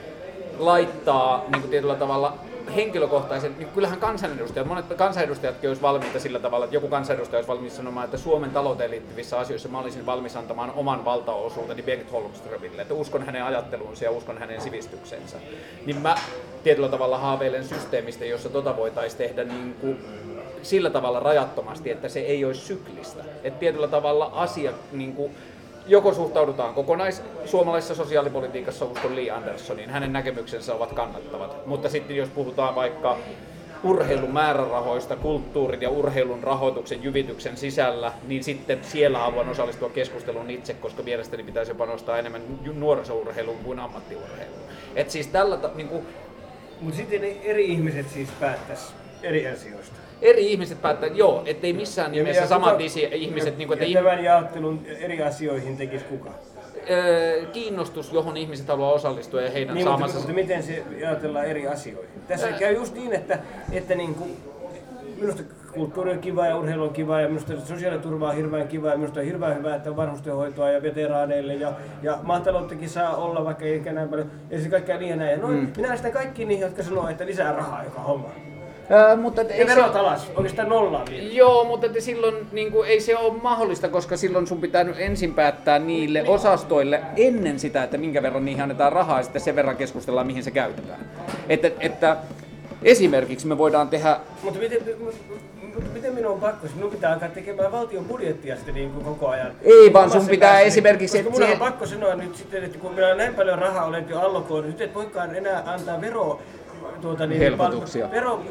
laittaa 0.57 1.45
niin 1.51 1.61
kuin 1.61 1.71
tietyllä 1.71 1.95
tavalla 1.95 2.37
henkilökohtaisen, 2.69 3.55
niin 3.57 3.67
kyllähän 3.67 3.99
kansanedustajat, 3.99 4.67
monet 4.67 4.85
kansanedustajatkin 4.85 5.69
olisi 5.69 5.81
valmiita 5.81 6.19
sillä 6.19 6.39
tavalla, 6.39 6.65
että 6.65 6.75
joku 6.75 6.87
kansanedustaja 6.87 7.37
olisi 7.37 7.47
valmis 7.47 7.75
sanomaan, 7.75 8.05
että 8.05 8.17
Suomen 8.17 8.51
talouteen 8.51 8.91
liittyvissä 8.91 9.39
asioissa 9.39 9.69
mä 9.69 9.79
olisin 9.79 10.05
valmis 10.05 10.35
antamaan 10.35 10.71
oman 10.75 11.05
valtaosuuteni 11.05 11.83
Bengt 11.83 12.11
Holmströmille, 12.11 12.81
että 12.81 12.93
uskon 12.93 13.25
hänen 13.25 13.43
ajatteluunsa 13.43 14.03
ja 14.03 14.11
uskon 14.11 14.37
hänen 14.37 14.61
sivistyksensä. 14.61 15.37
Niin 15.85 16.01
mä 16.01 16.15
tietyllä 16.63 16.89
tavalla 16.89 17.17
haaveilen 17.17 17.63
systeemistä, 17.63 18.25
jossa 18.25 18.49
tota 18.49 18.77
voitaisiin 18.77 19.17
tehdä 19.17 19.43
niin 19.43 19.75
kuin 19.81 19.99
sillä 20.61 20.89
tavalla 20.89 21.19
rajattomasti, 21.19 21.91
että 21.91 22.09
se 22.09 22.19
ei 22.19 22.45
olisi 22.45 22.61
syklistä. 22.61 23.23
Että 23.43 23.59
tietyllä 23.59 23.87
tavalla 23.87 24.31
asia 24.33 24.71
niin 24.91 25.13
kuin, 25.13 25.31
joko 25.89 26.13
suhtaudutaan 26.13 26.73
kokonais 26.73 27.23
suomalaisessa 27.45 27.95
sosiaalipolitiikassa 27.95 28.85
uskon 28.85 29.15
Lee 29.15 29.31
Andersoniin, 29.31 29.89
hänen 29.89 30.13
näkemyksensä 30.13 30.75
ovat 30.75 30.93
kannattavat. 30.93 31.65
Mutta 31.67 31.89
sitten 31.89 32.17
jos 32.17 32.29
puhutaan 32.29 32.75
vaikka 32.75 33.17
urheilun 33.83 34.33
määrärahoista, 34.33 35.15
kulttuurin 35.15 35.81
ja 35.81 35.89
urheilun 35.89 36.43
rahoituksen 36.43 37.03
jyvityksen 37.03 37.57
sisällä, 37.57 38.11
niin 38.27 38.43
sitten 38.43 38.79
siellä 38.83 39.17
haluan 39.17 39.49
osallistua 39.49 39.89
keskusteluun 39.89 40.49
itse, 40.49 40.73
koska 40.73 41.03
mielestäni 41.03 41.43
pitäisi 41.43 41.73
panostaa 41.73 42.17
enemmän 42.19 42.41
nuorisourheiluun 42.73 43.63
kuin 43.63 43.79
ammattiurheiluun. 43.79 44.61
Et 44.95 45.09
siis 45.09 45.27
tällä, 45.27 45.59
niin 45.75 45.87
kuin... 45.87 46.07
Mutta 46.81 46.97
sitten 46.97 47.23
eri 47.43 47.65
ihmiset 47.65 48.09
siis 48.09 48.29
päättäisi 48.39 48.93
eri 49.23 49.47
asioista 49.47 50.08
eri 50.21 50.51
ihmiset 50.51 50.81
päättää, 50.81 51.09
joo, 51.09 51.43
ettei 51.45 51.73
missään 51.73 52.11
nimessä 52.11 52.47
samat 52.47 52.71
kuka, 52.71 52.83
ihmiset... 53.11 53.57
Niin 53.57 53.67
kuin, 53.67 53.81
että 53.81 53.91
ja 53.91 54.03
tämän 54.03 54.23
jaottelun 54.23 54.85
eri 54.99 55.23
asioihin 55.23 55.77
tekisi 55.77 56.05
kuka? 56.05 56.29
kiinnostus, 57.53 58.13
johon 58.13 58.37
ihmiset 58.37 58.67
haluaa 58.67 58.91
osallistua 58.91 59.41
ja 59.41 59.51
heidän 59.51 59.75
niin, 59.75 59.83
saamansa... 59.83 60.15
Mutta, 60.15 60.31
mutta 60.31 60.41
miten 60.41 60.63
se 60.63 60.83
ajatellaan 60.97 61.45
eri 61.45 61.67
asioihin? 61.67 62.09
Tässä 62.27 62.47
Ää... 62.47 62.59
käy 62.59 62.75
just 62.75 62.93
niin, 62.93 63.13
että, 63.13 63.39
että 63.71 63.95
niin 63.95 64.15
kuin, 64.15 64.37
minusta 65.19 65.43
kulttuuri 65.71 66.11
on 66.11 66.19
kiva 66.19 66.47
ja 66.47 66.57
urheilu 66.57 66.83
on 66.83 66.93
kiva 66.93 67.21
ja 67.21 67.27
minusta 67.27 67.53
sosiaaliturva 67.65 68.29
on 68.29 68.35
hirveän 68.35 68.67
kiva 68.67 68.89
ja 68.89 68.97
minusta 68.97 69.19
on 69.19 69.25
hirveän 69.25 69.57
hyvä, 69.57 69.75
että 69.75 69.89
on 69.89 69.95
vanhustenhoitoa 69.95 70.71
ja 70.71 70.81
veteraaneille 70.81 71.53
ja, 71.53 71.73
ja 72.03 72.19
maatalouttakin 72.23 72.89
saa 72.89 73.15
olla 73.15 73.45
vaikka 73.45 73.65
ei 73.65 73.79
näin 73.79 74.09
paljon 74.09 74.31
ja 74.49 74.61
se 74.61 74.69
kaikkea 74.69 74.97
niin 74.97 75.09
ja 75.09 75.15
näin. 75.15 75.31
Ja 75.31 75.37
noin, 75.37 75.59
mm. 75.59 75.71
minä 75.77 75.97
sitä 75.97 76.11
kaikki 76.11 76.45
niihin, 76.45 76.65
jotka 76.65 76.83
sanoo, 76.83 77.09
että 77.09 77.25
lisää 77.25 77.51
rahaa 77.51 77.83
joka 77.83 78.01
homma. 78.01 78.29
Öö, 78.91 79.15
mutta 79.15 79.41
ja 79.41 79.67
verot 79.67 79.93
se... 79.93 79.99
alas, 79.99 80.31
oikeastaan 80.35 80.69
nollaa 80.69 81.05
vielä. 81.09 81.33
Joo, 81.33 81.63
mutta 81.63 81.85
että 81.85 82.01
silloin 82.01 82.35
niin 82.51 82.71
kuin, 82.71 82.89
ei 82.89 83.01
se 83.01 83.17
ole 83.17 83.33
mahdollista, 83.41 83.89
koska 83.89 84.17
silloin 84.17 84.47
sun 84.47 84.61
pitää 84.61 84.83
nyt 84.83 84.95
ensin 84.99 85.33
päättää 85.33 85.79
niille 85.79 86.21
niin. 86.21 86.31
osastoille 86.31 87.01
ennen 87.15 87.59
sitä, 87.59 87.83
että 87.83 87.97
minkä 87.97 88.21
verran 88.21 88.45
niihin 88.45 88.63
annetaan 88.63 88.91
rahaa 88.91 89.19
ja 89.19 89.23
sitten 89.23 89.41
sen 89.41 89.55
verran 89.55 89.77
keskustellaan, 89.77 90.27
mihin 90.27 90.43
se 90.43 90.51
käytetään. 90.51 90.99
Että, 91.49 91.71
että 91.79 92.17
esimerkiksi 92.83 93.47
me 93.47 93.57
voidaan 93.57 93.89
tehdä... 93.89 94.19
Mutta 94.43 94.59
miten, 94.59 94.81
mutta 94.99 95.17
miten 95.93 96.13
minun 96.13 96.31
on 96.31 96.39
pakko? 96.39 96.67
Minun 96.75 96.91
pitää 96.91 97.13
alkaa 97.13 97.29
tekemään 97.29 97.71
valtion 97.71 98.05
budjettia 98.05 98.55
sitten 98.55 98.75
niin 98.75 98.91
kuin 98.91 99.05
koko 99.05 99.27
ajan. 99.27 99.51
Ei, 99.61 99.93
vaan 99.93 100.11
sun 100.11 100.27
pitää 100.27 100.49
päästä, 100.49 100.67
esimerkiksi... 100.67 101.23
Koska 101.23 101.39
minun 101.39 101.53
on 101.53 101.59
pakko 101.59 101.85
sanoa 101.85 102.15
nyt 102.15 102.35
sitten, 102.35 102.63
että 102.63 102.77
kun 102.77 102.91
meillä 102.91 103.11
on 103.11 103.17
näin 103.17 103.35
paljon 103.35 103.59
rahaa 103.59 103.85
olet 103.85 104.09
jo 104.09 104.19
allokoinut, 104.19 104.71
nyt 104.71 104.81
et 104.81 104.95
voikaan 104.95 105.35
enää 105.35 105.63
antaa 105.65 106.01
veroa 106.01 106.41
tuota, 107.01 107.27
niin, 107.27 107.41
helpotuksia. 107.41 108.11
Vero, 108.11 108.41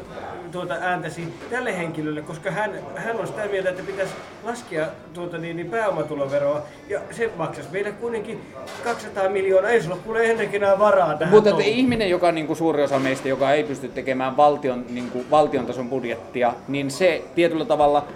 tuota, 0.51 0.73
ääntäsi 0.73 1.33
tälle 1.49 1.77
henkilölle, 1.77 2.21
koska 2.21 2.51
hän, 2.51 2.71
hän 2.95 3.19
on 3.19 3.27
sitä 3.27 3.45
mieltä, 3.51 3.69
että 3.69 3.83
pitäisi 3.83 4.13
laskea 4.43 4.87
tuota, 5.13 5.37
niin, 5.37 5.55
niin 5.55 5.69
pääomatuloveroa 5.69 6.61
ja 6.89 6.99
se 7.11 7.31
maksaisi 7.37 7.71
meille 7.71 7.91
kuitenkin 7.91 8.41
200 8.83 9.29
miljoonaa, 9.29 9.71
ei 9.71 9.83
sulla 9.83 9.97
kuule 10.05 10.25
ennenkin 10.31 10.63
enää 10.63 10.79
varaa 10.79 11.17
tähän 11.17 11.33
Mutta 11.33 11.49
että 11.49 11.63
ihminen, 11.63 12.09
joka 12.09 12.31
niin 12.31 12.47
kuin 12.47 12.57
suuri 12.57 12.83
osa 12.83 12.99
meistä, 12.99 13.29
joka 13.29 13.51
ei 13.51 13.63
pysty 13.63 13.87
tekemään 13.87 14.37
valtion, 14.37 14.85
niin 14.89 15.09
kuin, 15.11 15.31
valtion 15.31 15.65
tason 15.65 15.89
budjettia, 15.89 16.53
niin 16.67 16.91
se 16.91 17.23
tietyllä 17.35 17.65
tavalla 17.65 18.07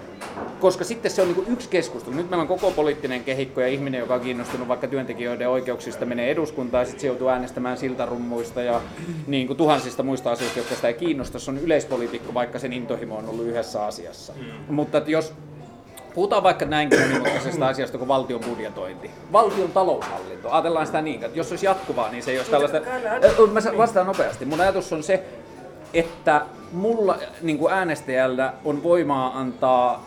koska 0.59 0.83
sitten 0.83 1.11
se 1.11 1.21
on 1.21 1.27
niin 1.27 1.47
yksi 1.47 1.69
keskustelu. 1.69 2.15
Nyt 2.15 2.29
meillä 2.29 2.41
on 2.41 2.47
koko 2.47 2.71
poliittinen 2.71 3.23
kehikko 3.23 3.61
ja 3.61 3.67
ihminen, 3.67 3.99
joka 3.99 4.13
on 4.13 4.21
kiinnostunut 4.21 4.67
vaikka 4.67 4.87
työntekijöiden 4.87 5.49
oikeuksista, 5.49 6.05
menee 6.05 6.31
eduskuntaan 6.31 6.81
ja 6.81 6.85
sitten 6.85 7.01
se 7.01 7.07
joutuu 7.07 7.27
äänestämään 7.27 7.77
siltarummuista 7.77 8.61
ja 8.61 8.81
niin 9.27 9.47
kuin 9.47 9.57
tuhansista 9.57 10.03
muista 10.03 10.31
asioista, 10.31 10.59
jotka 10.59 10.75
sitä 10.75 10.87
ei 10.87 10.93
kiinnosta. 10.93 11.39
Se 11.39 11.51
on 11.51 11.57
yleispolitiikko, 11.57 12.33
vaikka 12.33 12.59
sen 12.59 12.73
intohimo 12.73 13.17
on 13.17 13.29
ollut 13.29 13.45
yhdessä 13.45 13.85
asiassa. 13.85 14.33
Mm. 14.33 14.75
Mutta 14.75 14.97
että 14.97 15.11
jos 15.11 15.33
Puhutaan 16.13 16.43
vaikka 16.43 16.65
näinkin 16.65 16.99
monimutkaisesta 16.99 17.67
asiasta 17.67 17.97
kuin 17.97 18.07
valtion 18.07 18.39
budjetointi. 18.39 19.11
Valtion 19.31 19.71
taloushallinto. 19.71 20.51
Ajatellaan 20.51 20.85
sitä 20.85 21.01
niin, 21.01 21.23
että 21.23 21.37
jos 21.37 21.51
olisi 21.51 21.65
jatkuvaa, 21.65 22.11
niin 22.11 22.23
se 22.23 22.31
ei 22.31 22.37
olisi 22.37 22.51
tällaista... 22.51 22.81
Mä 23.53 23.77
vastaan 23.77 24.07
nopeasti. 24.07 24.45
Mun 24.45 24.61
ajatus 24.61 24.93
on 24.93 25.03
se, 25.03 25.23
että 25.93 26.41
mulla 26.71 27.17
niin 27.41 27.57
kuin 27.57 27.73
äänestäjällä 27.73 28.53
on 28.65 28.83
voimaa 28.83 29.39
antaa 29.39 30.05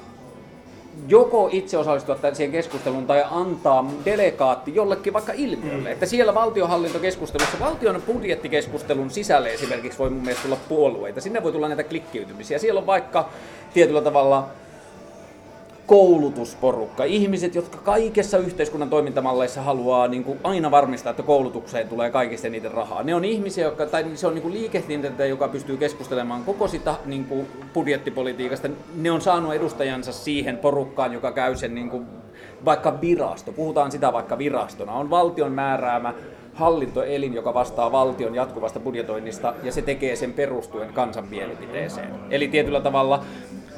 joko 1.09 1.49
itse 1.53 1.79
osallistua 1.79 2.19
siihen 2.33 2.53
keskusteluun 2.53 3.07
tai 3.07 3.25
antaa 3.31 3.91
delegaatti 4.05 4.75
jollekin 4.75 5.13
vaikka 5.13 5.33
ilmiölle. 5.33 5.89
Mm. 5.89 5.93
Että 5.93 6.07
siellä 6.07 6.35
valtionhallintokeskustelussa, 6.35 7.61
valtion 7.61 8.03
budjettikeskustelun 8.07 9.11
sisälle 9.11 9.53
esimerkiksi 9.53 9.99
voi 9.99 10.11
mun 10.11 10.23
mielestä 10.23 10.43
tulla 10.43 10.59
puolueita. 10.69 11.21
Sinne 11.21 11.43
voi 11.43 11.53
tulla 11.53 11.69
näitä 11.69 11.85
klikkiytymisiä. 11.85 12.59
Siellä 12.59 12.81
on 12.81 12.87
vaikka 12.87 13.29
tietyllä 13.75 14.03
tavalla 14.03 14.49
koulutusporukka. 15.87 17.05
Ihmiset, 17.05 17.55
jotka 17.55 17.79
kaikessa 17.79 18.39
yhteiskunnan 18.39 18.91
toimintamalleissa 18.91 19.63
haluaa 19.63 20.09
niin 20.09 20.25
kuin 20.25 20.39
aina 20.45 20.71
varmistaa, 20.71 21.11
että 21.11 21.23
koulutukseen 21.23 21.89
tulee 21.89 22.11
kaikista 22.11 22.49
niiden 22.49 22.71
rahaa. 22.71 23.03
Ne 23.03 23.15
on 23.15 23.25
ihmisiä, 23.25 23.65
jotka, 23.65 23.87
tai 23.87 24.05
se 24.15 24.27
on 24.27 24.35
niin 24.35 24.53
liikehdintä, 24.53 25.27
joka 25.27 25.49
pystyy 25.49 25.77
keskustelemaan 25.77 26.45
koko 26.45 26.69
sitä 26.69 26.95
niin 27.05 27.25
kuin 27.25 27.47
budjettipolitiikasta. 27.75 28.69
Ne 28.95 29.11
on 29.11 29.21
saanut 29.21 29.55
edustajansa 29.55 30.13
siihen 30.13 30.59
porukkaan, 30.59 31.13
joka 31.13 31.33
käy 31.33 31.57
sen 31.57 31.75
niin 31.75 31.91
kuin, 31.91 32.07
vaikka 32.65 33.01
virasto. 33.01 33.53
Puhutaan 33.53 33.93
sitä 33.93 34.13
vaikka 34.13 34.39
virastona. 34.39 34.93
On 34.93 35.11
valtion 35.11 35.53
määräämä 35.53 36.15
hallintoelin, 36.55 37.35
joka 37.35 37.55
vastaa 37.55 37.93
valtion 37.93 38.35
jatkuvasta 38.35 38.81
budjetoinnista, 38.81 39.55
ja 39.63 39.73
se 39.73 39.83
tekee 39.83 40.17
sen 40.17 40.33
perustuen 40.33 40.93
kansan 40.93 41.29
mielipiteeseen. 41.29 42.11
Eli 42.31 42.49
tietyllä 42.49 42.81
tavalla 42.81 43.25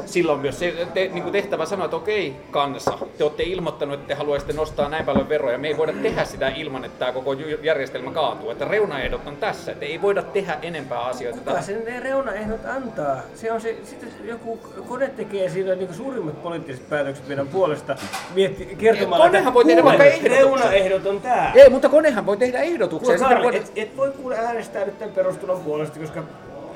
silloin 0.06 0.40
myös 0.40 0.58
se 0.58 0.86
te, 0.94 1.08
niin 1.12 1.22
kuin 1.22 1.32
tehtävä 1.32 1.66
sanoa, 1.66 1.84
että 1.84 1.96
okei 1.96 2.36
kansa, 2.50 2.98
te 3.18 3.24
olette 3.24 3.42
ilmoittanut, 3.42 3.94
että 3.94 4.08
te 4.08 4.14
haluaisitte 4.14 4.52
nostaa 4.52 4.88
näin 4.88 5.04
paljon 5.04 5.28
veroja. 5.28 5.58
Me 5.58 5.68
ei 5.68 5.76
voida 5.76 5.92
tehdä 5.92 6.24
sitä 6.24 6.48
ilman, 6.48 6.84
että 6.84 6.98
tämä 6.98 7.12
koko 7.12 7.32
järjestelmä 7.62 8.10
kaatuu. 8.10 8.50
Että 8.50 8.64
reunaehdot 8.64 9.26
on 9.26 9.36
tässä, 9.36 9.72
että 9.72 9.84
ei 9.84 10.02
voida 10.02 10.22
tehdä 10.22 10.58
enempää 10.62 11.00
asioita. 11.00 11.38
Kuka 11.38 11.62
sen 11.62 11.84
ne 11.84 12.00
reunaehdot 12.00 12.64
antaa? 12.66 13.16
Se 13.34 13.52
on 13.52 13.60
se, 13.60 13.76
sitten 13.84 14.08
joku 14.24 14.58
kone 14.88 15.08
tekee 15.08 15.48
siinä 15.48 15.74
niin 15.74 15.94
suurimmat 15.94 16.42
poliittiset 16.42 16.88
päätökset 16.88 17.28
meidän 17.28 17.48
puolesta 17.48 17.96
mietti, 18.34 18.76
kertomalla, 18.78 19.26
konehan 19.26 19.54
voi 19.54 19.64
tehdä 19.64 19.84
vaikka 19.84 20.28
reunaehdot 20.28 21.06
on 21.06 21.20
tämä. 21.20 21.52
Ei, 21.54 21.70
mutta 21.70 21.88
konehan 21.88 22.26
voi 22.26 22.36
tehdä 22.36 22.60
ehdotuksia. 22.60 23.18
Kuule, 23.18 23.56
et, 23.56 23.72
et, 23.76 23.96
voi 23.96 24.10
kuule 24.10 24.38
äänestää 24.38 24.84
nyt 24.84 24.98
tämän 24.98 25.14
perustulon 25.14 25.60
puolesta, 25.60 26.00
koska 26.00 26.22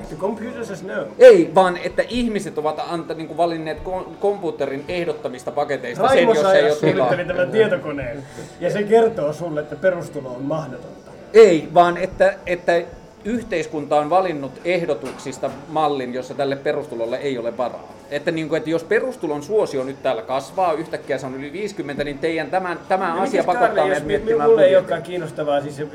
The 0.09 0.15
computer 0.15 0.65
says 0.65 0.83
no. 0.83 1.07
Ei, 1.19 1.51
vaan 1.55 1.77
että 1.77 2.03
ihmiset 2.09 2.57
ovat 2.57 2.81
anta, 2.87 3.13
niin 3.13 3.27
kuin 3.27 3.37
valinneet 3.37 3.79
kom- 3.79 4.05
komputerin 4.19 4.85
ehdottamista 4.87 5.51
paketeista 5.51 6.03
Raimo 6.03 6.35
sen, 6.35 6.43
jos 6.43 6.53
ei 6.53 6.63
ole 6.63 6.93
tilaa. 6.93 7.13
tämän 7.27 7.51
tietokoneen 7.51 8.23
ja 8.59 8.71
se 8.71 8.83
kertoo 8.83 9.33
sulle, 9.33 9.59
että 9.59 9.75
perustulo 9.75 10.29
on 10.29 10.41
mahdotonta. 10.41 11.11
Ei, 11.33 11.69
vaan 11.73 11.97
että, 11.97 12.35
että 12.45 12.81
yhteiskunta 13.25 13.99
on 13.99 14.09
valinnut 14.09 14.51
ehdotuksista 14.65 15.49
mallin, 15.67 16.13
jossa 16.13 16.33
tälle 16.33 16.55
perustulolle 16.55 17.17
ei 17.17 17.37
ole 17.37 17.57
varaa. 17.57 17.93
Että, 18.11 18.31
niin 18.31 18.49
kuin, 18.49 18.57
että 18.57 18.69
jos 18.69 18.83
perustulon 18.83 19.43
suosio 19.43 19.83
nyt 19.83 20.03
täällä 20.03 20.21
kasvaa, 20.21 20.73
yhtäkkiä 20.73 21.17
se 21.17 21.25
on 21.25 21.35
yli 21.35 21.51
50, 21.51 22.03
niin 22.03 22.19
teidän 22.19 22.51
tämän, 22.51 22.79
tämä 22.87 23.13
no, 23.13 23.21
asia 23.21 23.43
pakottaa 23.43 23.85
meidät 23.85 24.05
miettimään 24.05 24.49
Mulle 24.49 24.65
ei 24.65 24.75
olekaan 24.75 25.03
kiinnostavaa 25.03 25.61
siis 25.61 25.75
se, 25.75 25.87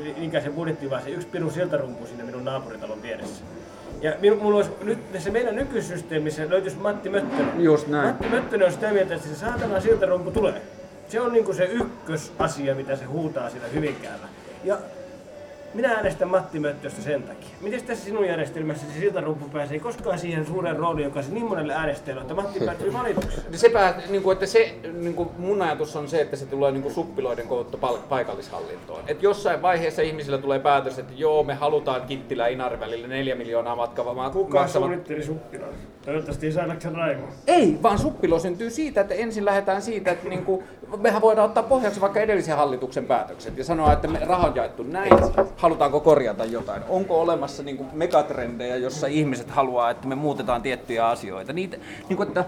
se 0.43 0.49
budjetti, 0.49 0.89
vaan 0.89 1.03
se 1.03 1.09
yksi 1.09 1.27
piru 1.27 1.49
siltarumpu 1.49 2.05
sinne 2.05 2.23
minun 2.23 2.45
naapuritalon 2.45 3.01
vieressä. 3.01 3.43
Ja 4.01 4.11
minu- 4.11 4.35
mulla 4.43 4.55
olisi 4.57 4.71
nyt 4.83 4.99
se 5.19 5.31
meidän 5.31 5.55
nykysysteemissä 5.55 6.49
löytyisi 6.49 6.77
Matti 6.77 7.09
Möttönen. 7.09 7.63
Just 7.63 7.87
näin. 7.87 8.07
Matti 8.07 8.29
Möttönen 8.29 8.67
on 8.67 8.73
sitä 8.73 8.91
mieltä, 8.91 9.15
että 9.15 9.27
se 9.27 9.35
saatana 9.35 9.79
siltarumpu 9.79 10.31
tulee. 10.31 10.61
Se 11.07 11.21
on 11.21 11.33
niinku 11.33 11.53
se 11.53 11.65
ykkösasia, 11.65 12.75
mitä 12.75 12.95
se 12.95 13.05
huutaa 13.05 13.49
sillä 13.49 13.67
Hyvinkäällä. 13.67 14.27
Ja 14.63 14.77
minä 15.73 15.93
äänestän 15.93 16.27
Matti 16.27 16.59
Möttöstä 16.59 17.01
sen 17.01 17.23
takia. 17.23 17.49
Miten 17.61 17.83
tässä 17.83 18.05
sinun 18.05 18.25
järjestelmässä 18.25 18.85
se 18.93 18.99
siltarumpu 18.99 19.45
pääsee 19.49 19.79
koskaan 19.79 20.19
siihen 20.19 20.45
suureen 20.45 20.77
rooliin, 20.77 21.05
joka 21.05 21.21
se 21.21 21.31
niin 21.31 21.45
monelle 21.45 21.73
äänestäjälle, 21.73 22.21
että 22.21 22.33
Matti 22.33 22.59
päättyy 22.59 22.93
valituksi? 22.93 23.41
Sepä, 23.51 23.93
niin 24.09 24.23
kuin, 24.23 24.33
että 24.33 24.45
se, 24.45 24.75
niin 24.93 25.13
kuin 25.13 25.29
mun 25.37 25.61
ajatus 25.61 25.95
on 25.95 26.07
se, 26.07 26.21
että 26.21 26.35
se 26.35 26.45
tulee 26.45 26.71
niin 26.71 26.81
kuin 26.81 26.93
suppiloiden 26.93 27.47
kautta 27.47 27.77
pal- 27.77 27.97
paikallishallintoon. 28.09 29.03
Että 29.07 29.25
jossain 29.25 29.61
vaiheessa 29.61 30.01
ihmisillä 30.01 30.37
tulee 30.37 30.59
päätös, 30.59 30.99
että 30.99 31.13
joo, 31.15 31.43
me 31.43 31.53
halutaan 31.53 32.01
Kittilä 32.01 32.47
ja 32.47 32.53
Inari 32.53 32.79
välille 32.79 33.07
neljä 33.07 33.35
miljoonaa 33.35 33.75
matkavaa. 33.75 34.29
Kuka 34.29 34.67
suunnitteli 34.67 35.23
suppilan? 35.23 35.69
Toivottavasti 36.05 36.45
ei 36.45 36.51
saadakseen 36.51 36.95
Raimo. 36.95 37.27
Ei, 37.47 37.79
vaan 37.83 37.99
suppilo 37.99 38.39
syntyy 38.39 38.69
siitä, 38.69 39.01
että 39.01 39.13
ensin 39.13 39.45
lähdetään 39.45 39.81
siitä, 39.81 40.11
että 40.11 40.29
niin 40.29 40.45
kuin, 40.45 40.63
mehän 40.97 41.21
voidaan 41.21 41.45
ottaa 41.45 41.63
pohjaksi 41.63 42.01
vaikka 42.01 42.19
edellisen 42.19 42.57
hallituksen 42.57 43.05
päätökset 43.05 43.57
ja 43.57 43.63
sanoa, 43.63 43.93
että 43.93 44.07
me 44.07 44.19
raha 44.19 44.47
on 44.47 44.55
jaettu 44.55 44.83
näin, 44.83 45.11
halutaanko 45.59 45.99
korjata 45.99 46.45
jotain. 46.45 46.83
Onko 46.89 47.21
olemassa 47.21 47.63
niin 47.63 47.77
kuin 47.77 47.89
megatrendejä, 47.93 48.75
jossa 48.75 49.07
ihmiset 49.07 49.49
haluaa, 49.51 49.89
että 49.89 50.07
me 50.07 50.15
muutetaan 50.15 50.61
tiettyjä 50.61 51.07
asioita. 51.07 51.53
Niitä, 51.53 51.77
niin 52.09 52.17
kuin, 52.17 52.27
että 52.27 52.45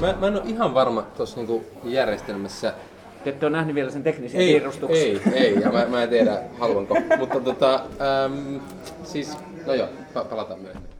Mä, 0.00 0.14
mä 0.20 0.26
en 0.26 0.34
ole 0.34 0.42
ihan 0.46 0.74
varma 0.74 1.02
tuossa 1.02 1.36
niinku 1.36 1.64
järjestelmässä. 1.84 2.72
te 3.24 3.30
ette 3.30 3.46
ole 3.46 3.56
nähnyt 3.56 3.74
vielä 3.74 3.90
sen 3.90 4.02
teknisiä 4.02 4.40
Ei, 4.40 4.46
piirustuksia. 4.52 5.02
ei, 5.04 5.20
ei, 5.34 5.60
ja 5.60 5.72
mä, 5.72 5.86
mä 5.86 6.02
en 6.02 6.08
tiedä 6.08 6.38
haluanko. 6.58 6.96
Mutta 7.18 7.40
tota, 7.40 7.74
äm, 8.24 8.60
siis, 9.04 9.36
no 9.66 9.74
joo, 9.74 9.88
pa- 10.14 10.24
palataan 10.24 10.60
myöhemmin. 10.60 10.90